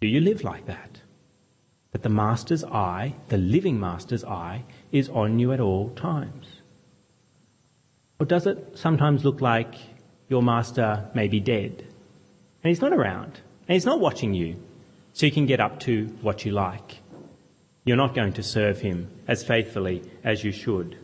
Do 0.00 0.06
you 0.06 0.20
live 0.20 0.44
like 0.44 0.66
that? 0.66 1.00
That 1.90 2.04
the 2.04 2.08
master's 2.08 2.62
eye, 2.62 3.16
the 3.30 3.38
living 3.38 3.80
master's 3.80 4.22
eye, 4.22 4.62
is 4.92 5.08
on 5.08 5.40
you 5.40 5.50
at 5.52 5.58
all 5.58 5.90
times? 5.90 6.46
Or 8.20 8.26
does 8.26 8.46
it 8.46 8.78
sometimes 8.78 9.24
look 9.24 9.40
like 9.40 9.74
your 10.28 10.40
master 10.40 11.10
may 11.16 11.26
be 11.26 11.40
dead 11.40 11.80
and 11.80 12.68
he's 12.68 12.80
not 12.80 12.92
around 12.92 13.40
and 13.66 13.74
he's 13.74 13.86
not 13.86 13.98
watching 13.98 14.34
you 14.34 14.54
so 15.14 15.26
you 15.26 15.32
can 15.32 15.46
get 15.46 15.60
up 15.60 15.78
to 15.80 16.06
what 16.20 16.44
you 16.44 16.50
like. 16.50 16.98
You're 17.84 17.96
not 17.96 18.14
going 18.14 18.32
to 18.34 18.42
serve 18.42 18.80
him 18.80 19.10
as 19.28 19.44
faithfully 19.44 20.02
as 20.24 20.42
you 20.42 20.50
should. 20.50 20.98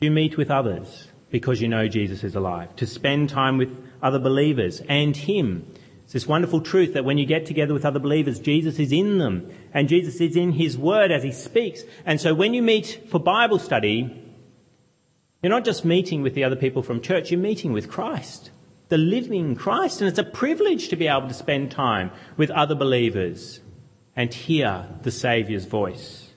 You 0.00 0.10
meet 0.10 0.36
with 0.36 0.50
others 0.50 1.06
because 1.30 1.60
you 1.60 1.68
know 1.68 1.86
Jesus 1.86 2.24
is 2.24 2.34
alive? 2.34 2.74
To 2.76 2.86
spend 2.86 3.28
time 3.28 3.56
with 3.56 3.70
other 4.02 4.18
believers 4.18 4.82
and 4.88 5.16
him. 5.16 5.64
It's 6.02 6.12
this 6.12 6.26
wonderful 6.26 6.60
truth 6.60 6.94
that 6.94 7.04
when 7.04 7.18
you 7.18 7.24
get 7.24 7.46
together 7.46 7.72
with 7.72 7.84
other 7.84 8.00
believers, 8.00 8.40
Jesus 8.40 8.80
is 8.80 8.90
in 8.90 9.18
them 9.18 9.48
and 9.72 9.88
Jesus 9.88 10.20
is 10.20 10.34
in 10.34 10.50
his 10.50 10.76
word 10.76 11.12
as 11.12 11.22
he 11.22 11.30
speaks. 11.30 11.84
And 12.04 12.20
so 12.20 12.34
when 12.34 12.52
you 12.52 12.62
meet 12.62 13.02
for 13.08 13.20
Bible 13.20 13.60
study, 13.60 14.10
you're 15.40 15.50
not 15.50 15.64
just 15.64 15.84
meeting 15.84 16.22
with 16.22 16.34
the 16.34 16.42
other 16.42 16.56
people 16.56 16.82
from 16.82 17.00
church, 17.00 17.30
you're 17.30 17.38
meeting 17.38 17.72
with 17.72 17.88
Christ 17.88 18.50
the 18.92 18.98
living 18.98 19.56
Christ. 19.56 20.02
And 20.02 20.08
it's 20.08 20.18
a 20.18 20.36
privilege 20.42 20.88
to 20.88 20.96
be 20.96 21.08
able 21.08 21.28
to 21.28 21.32
spend 21.34 21.70
time 21.70 22.10
with 22.36 22.50
other 22.50 22.74
believers 22.74 23.58
and 24.14 24.32
hear 24.34 24.86
the 25.00 25.10
Saviour's 25.10 25.64
voice. 25.64 26.28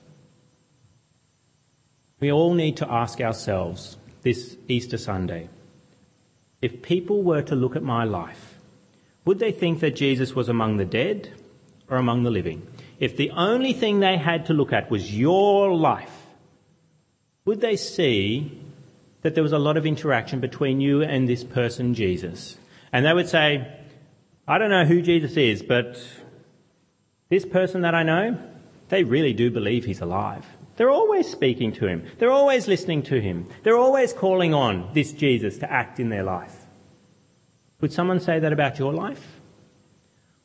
We 2.18 2.32
all 2.32 2.54
need 2.54 2.78
to 2.78 2.90
ask 2.90 3.20
ourselves 3.20 3.98
this 4.22 4.56
Easter 4.68 4.96
Sunday 4.96 5.50
if 6.62 6.80
people 6.80 7.22
were 7.22 7.42
to 7.42 7.54
look 7.54 7.76
at 7.76 7.82
my 7.82 8.04
life, 8.04 8.58
would 9.26 9.38
they 9.38 9.52
think 9.52 9.80
that 9.80 9.94
Jesus 9.94 10.34
was 10.34 10.48
among 10.48 10.78
the 10.78 10.86
dead 10.86 11.30
or 11.90 11.98
among 11.98 12.22
the 12.22 12.30
living? 12.30 12.66
If 12.98 13.18
the 13.18 13.32
only 13.32 13.74
thing 13.74 14.00
they 14.00 14.16
had 14.16 14.46
to 14.46 14.54
look 14.54 14.72
at 14.72 14.90
was 14.90 15.14
your 15.14 15.74
life, 15.74 16.16
would 17.44 17.60
they 17.60 17.76
see 17.76 18.58
that 19.26 19.34
there 19.34 19.42
was 19.42 19.52
a 19.52 19.58
lot 19.58 19.76
of 19.76 19.84
interaction 19.84 20.38
between 20.38 20.80
you 20.80 21.02
and 21.02 21.28
this 21.28 21.42
person, 21.42 21.94
Jesus? 21.94 22.56
And 22.92 23.04
they 23.04 23.12
would 23.12 23.28
say, 23.28 23.66
I 24.46 24.56
don't 24.58 24.70
know 24.70 24.84
who 24.84 25.02
Jesus 25.02 25.36
is, 25.36 25.64
but 25.64 26.00
this 27.28 27.44
person 27.44 27.80
that 27.80 27.92
I 27.92 28.04
know, 28.04 28.38
they 28.88 29.02
really 29.02 29.32
do 29.32 29.50
believe 29.50 29.84
he's 29.84 30.00
alive. 30.00 30.46
They're 30.76 30.90
always 30.90 31.28
speaking 31.28 31.72
to 31.72 31.88
him. 31.88 32.06
They're 32.18 32.30
always 32.30 32.68
listening 32.68 33.02
to 33.04 33.20
him. 33.20 33.48
They're 33.64 33.76
always 33.76 34.12
calling 34.12 34.54
on 34.54 34.90
this 34.94 35.10
Jesus 35.10 35.58
to 35.58 35.72
act 35.72 35.98
in 35.98 36.08
their 36.08 36.22
life. 36.22 36.54
Would 37.80 37.92
someone 37.92 38.20
say 38.20 38.38
that 38.38 38.52
about 38.52 38.78
your 38.78 38.92
life? 38.92 39.40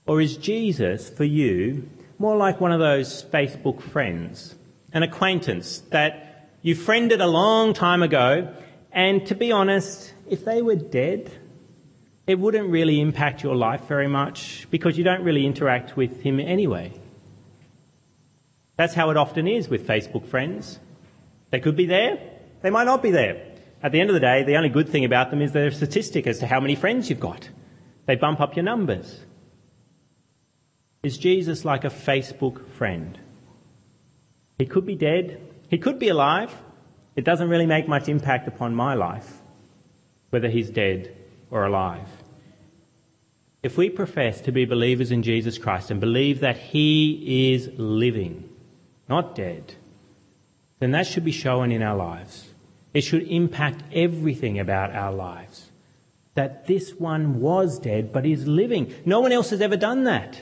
Or 0.08 0.20
is 0.22 0.38
Jesus 0.38 1.08
for 1.08 1.24
you 1.24 1.88
more 2.17 2.36
like 2.36 2.60
one 2.60 2.72
of 2.72 2.80
those 2.80 3.24
Facebook 3.26 3.80
friends, 3.80 4.56
an 4.91 5.04
acquaintance 5.04 5.84
that 5.91 6.50
you 6.63 6.76
friended 6.76 7.22
a 7.22 7.28
long 7.28 7.74
time 7.74 8.04
ago, 8.04 8.54
and 8.92 9.26
to 9.28 9.36
be 9.36 9.52
honest, 9.52 10.14
if 10.30 10.46
they 10.46 10.62
were 10.62 10.76
dead, 10.76 11.32
it 12.28 12.40
wouldn't 12.40 12.70
really 12.70 13.00
impact 13.00 13.44
your 13.44 13.56
life 13.56 13.88
very 13.88 14.08
much 14.08 14.68
because 14.70 14.98
you 14.98 15.04
don't 15.04 15.24
really 15.24 15.46
interact 15.46 15.98
with 15.98 16.22
him 16.22 16.40
anyway. 16.40 16.94
That's 18.78 18.94
how 18.94 19.10
it 19.10 19.18
often 19.18 19.48
is 19.48 19.70
with 19.70 19.88
Facebook 19.88 20.28
friends. 20.28 20.80
They 21.50 21.60
could 21.60 21.76
be 21.76 21.86
there, 21.86 22.20
they 22.62 22.70
might 22.70 22.86
not 22.86 23.04
be 23.04 23.12
there. 23.12 23.48
At 23.84 23.92
the 23.92 24.00
end 24.00 24.10
of 24.10 24.14
the 24.14 24.20
day, 24.20 24.44
the 24.44 24.58
only 24.58 24.70
good 24.70 24.90
thing 24.90 25.06
about 25.06 25.32
them 25.32 25.42
is 25.42 25.52
they're 25.52 25.68
a 25.68 25.72
statistic 25.72 26.28
as 26.28 26.40
to 26.40 26.48
how 26.48 26.60
many 26.60 26.76
friends 26.76 27.10
you've 27.10 27.20
got. 27.20 27.50
They 28.06 28.16
bump 28.16 28.40
up 28.40 28.56
your 28.56 28.64
numbers. 28.64 29.20
Is 31.04 31.18
Jesus 31.18 31.66
like 31.66 31.84
a 31.84 31.90
Facebook 31.90 32.68
friend? 32.74 33.20
He 34.60 34.68
could 34.68 34.86
be 34.86 34.96
dead, 34.96 35.42
he 35.70 35.80
could 35.80 35.98
be 35.98 36.10
alive. 36.10 36.54
It 37.15 37.26
doesn't 37.26 37.50
really 37.50 37.65
make 37.65 37.88
much 37.88 38.08
impact 38.08 38.47
upon 38.47 38.76
my 38.76 38.93
life, 38.93 39.41
whether 40.30 40.50
he's 40.50 40.69
dead 40.69 41.15
or 41.50 41.65
alive. 41.65 42.08
If 43.63 43.78
we 43.78 43.89
profess 43.89 44.41
to 44.41 44.52
be 44.52 44.65
believers 44.65 45.12
in 45.12 45.21
Jesus 45.21 45.58
Christ 45.58 45.91
and 45.91 46.00
believe 46.00 46.39
that 46.39 46.58
he 46.58 47.54
is 47.54 47.69
living, 47.78 48.50
not 49.08 49.36
dead, 49.36 49.76
then 50.80 50.91
that 50.91 51.06
should 51.06 51.26
be 51.26 51.32
shown 51.32 51.71
in 51.71 51.84
our 51.84 51.95
lives. 51.95 52.50
It 52.93 53.02
should 53.02 53.28
impact 53.28 53.84
everything 53.93 54.60
about 54.60 54.91
our 54.95 55.12
lives. 55.12 55.69
That 56.34 56.65
this 56.65 56.93
one 56.93 57.39
was 57.39 57.78
dead 57.78 58.12
but 58.12 58.26
is 58.26 58.47
living. 58.47 58.93
No 59.06 59.19
one 59.19 59.32
else 59.32 59.52
has 59.52 59.62
ever 59.62 59.78
done 59.78 60.06
that. 60.06 60.41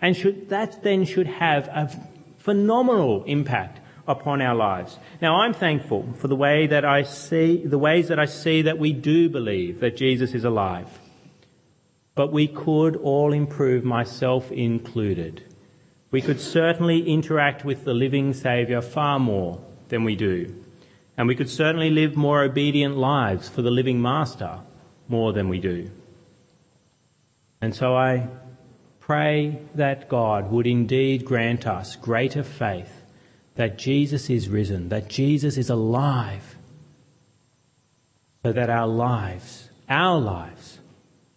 And 0.00 0.16
should, 0.16 0.50
that 0.50 0.82
then 0.82 1.04
should 1.04 1.26
have 1.26 1.66
a 1.68 1.90
phenomenal 2.38 3.24
impact 3.24 3.79
upon 4.10 4.42
our 4.42 4.54
lives. 4.54 4.98
Now 5.22 5.40
I'm 5.40 5.54
thankful 5.54 6.12
for 6.18 6.28
the 6.28 6.36
way 6.36 6.66
that 6.66 6.84
I 6.84 7.04
see, 7.04 7.64
the 7.64 7.78
ways 7.78 8.08
that 8.08 8.18
I 8.18 8.26
see 8.26 8.62
that 8.62 8.78
we 8.78 8.92
do 8.92 9.28
believe 9.28 9.80
that 9.80 9.96
Jesus 9.96 10.34
is 10.34 10.44
alive. 10.44 10.88
But 12.14 12.32
we 12.32 12.48
could 12.48 12.96
all 12.96 13.32
improve, 13.32 13.84
myself 13.84 14.50
included. 14.50 15.44
We 16.10 16.20
could 16.20 16.40
certainly 16.40 17.08
interact 17.08 17.64
with 17.64 17.84
the 17.84 17.94
living 17.94 18.34
Saviour 18.34 18.82
far 18.82 19.20
more 19.20 19.64
than 19.88 20.02
we 20.02 20.16
do. 20.16 20.54
And 21.16 21.28
we 21.28 21.36
could 21.36 21.48
certainly 21.48 21.90
live 21.90 22.16
more 22.16 22.42
obedient 22.42 22.96
lives 22.96 23.48
for 23.48 23.62
the 23.62 23.70
living 23.70 24.02
Master 24.02 24.60
more 25.08 25.32
than 25.32 25.48
we 25.48 25.60
do. 25.60 25.90
And 27.60 27.74
so 27.74 27.94
I 27.94 28.28
pray 28.98 29.60
that 29.74 30.08
God 30.08 30.50
would 30.50 30.66
indeed 30.66 31.24
grant 31.24 31.66
us 31.66 31.94
greater 31.96 32.42
faith 32.42 32.99
that 33.56 33.78
Jesus 33.78 34.30
is 34.30 34.48
risen, 34.48 34.88
that 34.88 35.08
Jesus 35.08 35.56
is 35.56 35.70
alive, 35.70 36.56
so 38.44 38.52
that 38.52 38.70
our 38.70 38.86
lives, 38.86 39.70
our 39.88 40.18
lives, 40.18 40.78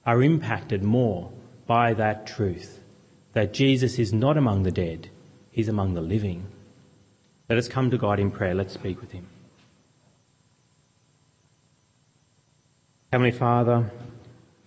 are 0.06 0.22
impacted 0.24 0.84
more 0.84 1.32
by 1.66 1.94
that 1.94 2.28
truth 2.28 2.80
that 3.34 3.52
Jesus 3.52 4.00
is 4.00 4.14
not 4.14 4.38
among 4.38 4.64
the 4.64 4.72
dead, 4.72 5.10
he's 5.52 5.68
among 5.68 5.96
the 5.96 6.02
living. 6.02 6.46
Let 7.50 7.58
us 7.58 7.68
come 7.68 7.92
to 7.92 7.98
God 7.98 8.20
in 8.20 8.32
prayer. 8.32 8.56
Let's 8.56 8.74
speak 8.74 9.02
with 9.02 9.12
him. 9.12 9.28
Heavenly 13.12 13.32
Father, 13.32 13.92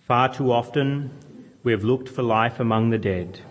far 0.05 0.33
too 0.33 0.51
often 0.51 1.11
we 1.63 1.71
have 1.71 1.83
looked 1.83 2.07
for 2.07 2.23
life 2.23 2.59
among 2.59 2.91
the 2.91 2.97
dead 2.97 3.41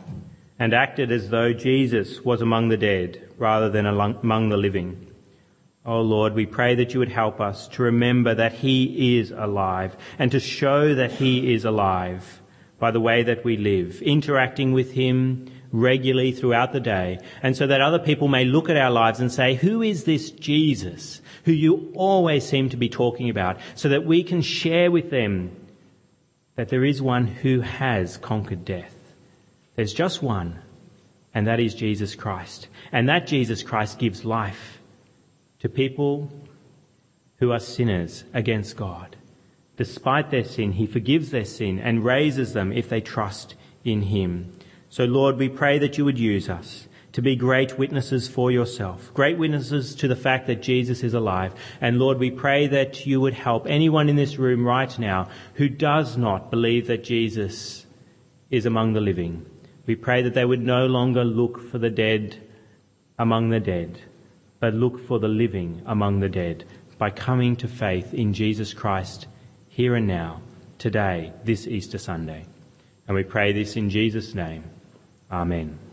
and 0.58 0.72
acted 0.72 1.12
as 1.12 1.28
though 1.28 1.52
Jesus 1.52 2.24
was 2.24 2.40
among 2.40 2.68
the 2.68 2.78
dead 2.78 3.25
rather 3.38 3.68
than 3.68 3.86
among 3.86 4.48
the 4.48 4.56
living. 4.56 5.06
Oh 5.84 6.00
Lord, 6.00 6.34
we 6.34 6.46
pray 6.46 6.74
that 6.74 6.94
you 6.94 7.00
would 7.00 7.12
help 7.12 7.40
us 7.40 7.68
to 7.68 7.82
remember 7.82 8.34
that 8.34 8.54
He 8.54 9.18
is 9.18 9.30
alive 9.30 9.96
and 10.18 10.32
to 10.32 10.40
show 10.40 10.94
that 10.94 11.12
He 11.12 11.54
is 11.54 11.64
alive 11.64 12.42
by 12.78 12.90
the 12.90 13.00
way 13.00 13.22
that 13.22 13.44
we 13.44 13.56
live, 13.56 14.02
interacting 14.02 14.72
with 14.72 14.92
Him 14.92 15.46
regularly 15.72 16.32
throughout 16.32 16.72
the 16.72 16.80
day, 16.80 17.18
and 17.42 17.56
so 17.56 17.66
that 17.66 17.80
other 17.80 17.98
people 17.98 18.28
may 18.28 18.44
look 18.44 18.68
at 18.68 18.76
our 18.76 18.90
lives 18.90 19.20
and 19.20 19.30
say, 19.32 19.54
who 19.54 19.82
is 19.82 20.04
this 20.04 20.30
Jesus 20.30 21.20
who 21.44 21.52
you 21.52 21.92
always 21.94 22.44
seem 22.44 22.68
to 22.68 22.76
be 22.76 22.88
talking 22.88 23.30
about, 23.30 23.58
so 23.76 23.88
that 23.88 24.04
we 24.04 24.22
can 24.24 24.42
share 24.42 24.90
with 24.90 25.10
them 25.10 25.54
that 26.56 26.68
there 26.68 26.84
is 26.84 27.00
one 27.00 27.26
who 27.26 27.60
has 27.60 28.16
conquered 28.16 28.64
death. 28.64 28.94
There's 29.76 29.94
just 29.94 30.22
one, 30.22 30.58
and 31.36 31.46
that 31.48 31.60
is 31.60 31.74
Jesus 31.74 32.14
Christ. 32.14 32.68
And 32.92 33.10
that 33.10 33.26
Jesus 33.26 33.62
Christ 33.62 33.98
gives 33.98 34.24
life 34.24 34.80
to 35.58 35.68
people 35.68 36.30
who 37.40 37.52
are 37.52 37.60
sinners 37.60 38.24
against 38.32 38.78
God. 38.78 39.16
Despite 39.76 40.30
their 40.30 40.44
sin, 40.44 40.72
He 40.72 40.86
forgives 40.86 41.30
their 41.30 41.44
sin 41.44 41.78
and 41.78 42.02
raises 42.02 42.54
them 42.54 42.72
if 42.72 42.88
they 42.88 43.02
trust 43.02 43.54
in 43.84 44.00
Him. 44.00 44.50
So 44.88 45.04
Lord, 45.04 45.36
we 45.36 45.50
pray 45.50 45.78
that 45.80 45.98
you 45.98 46.06
would 46.06 46.18
use 46.18 46.48
us 46.48 46.88
to 47.12 47.20
be 47.20 47.36
great 47.36 47.78
witnesses 47.78 48.28
for 48.28 48.50
yourself, 48.50 49.12
great 49.12 49.36
witnesses 49.36 49.94
to 49.96 50.08
the 50.08 50.16
fact 50.16 50.46
that 50.46 50.62
Jesus 50.62 51.02
is 51.02 51.12
alive. 51.12 51.52
And 51.82 51.98
Lord, 51.98 52.18
we 52.18 52.30
pray 52.30 52.66
that 52.68 53.04
you 53.04 53.20
would 53.20 53.34
help 53.34 53.66
anyone 53.66 54.08
in 54.08 54.16
this 54.16 54.38
room 54.38 54.64
right 54.64 54.98
now 54.98 55.28
who 55.56 55.68
does 55.68 56.16
not 56.16 56.50
believe 56.50 56.86
that 56.86 57.04
Jesus 57.04 57.84
is 58.48 58.64
among 58.64 58.94
the 58.94 59.02
living 59.02 59.44
we 59.86 59.94
pray 59.94 60.22
that 60.22 60.34
they 60.34 60.44
would 60.44 60.62
no 60.62 60.86
longer 60.86 61.24
look 61.24 61.60
for 61.70 61.78
the 61.78 61.90
dead 61.90 62.36
among 63.18 63.50
the 63.50 63.60
dead, 63.60 64.00
but 64.60 64.74
look 64.74 65.06
for 65.06 65.18
the 65.18 65.28
living 65.28 65.82
among 65.86 66.20
the 66.20 66.28
dead 66.28 66.64
by 66.98 67.10
coming 67.10 67.56
to 67.56 67.68
faith 67.68 68.12
in 68.14 68.32
Jesus 68.32 68.74
Christ 68.74 69.26
here 69.68 69.94
and 69.94 70.06
now, 70.06 70.40
today, 70.78 71.32
this 71.44 71.66
Easter 71.66 71.98
Sunday. 71.98 72.44
And 73.06 73.14
we 73.14 73.22
pray 73.22 73.52
this 73.52 73.76
in 73.76 73.90
Jesus' 73.90 74.34
name. 74.34 74.64
Amen. 75.30 75.85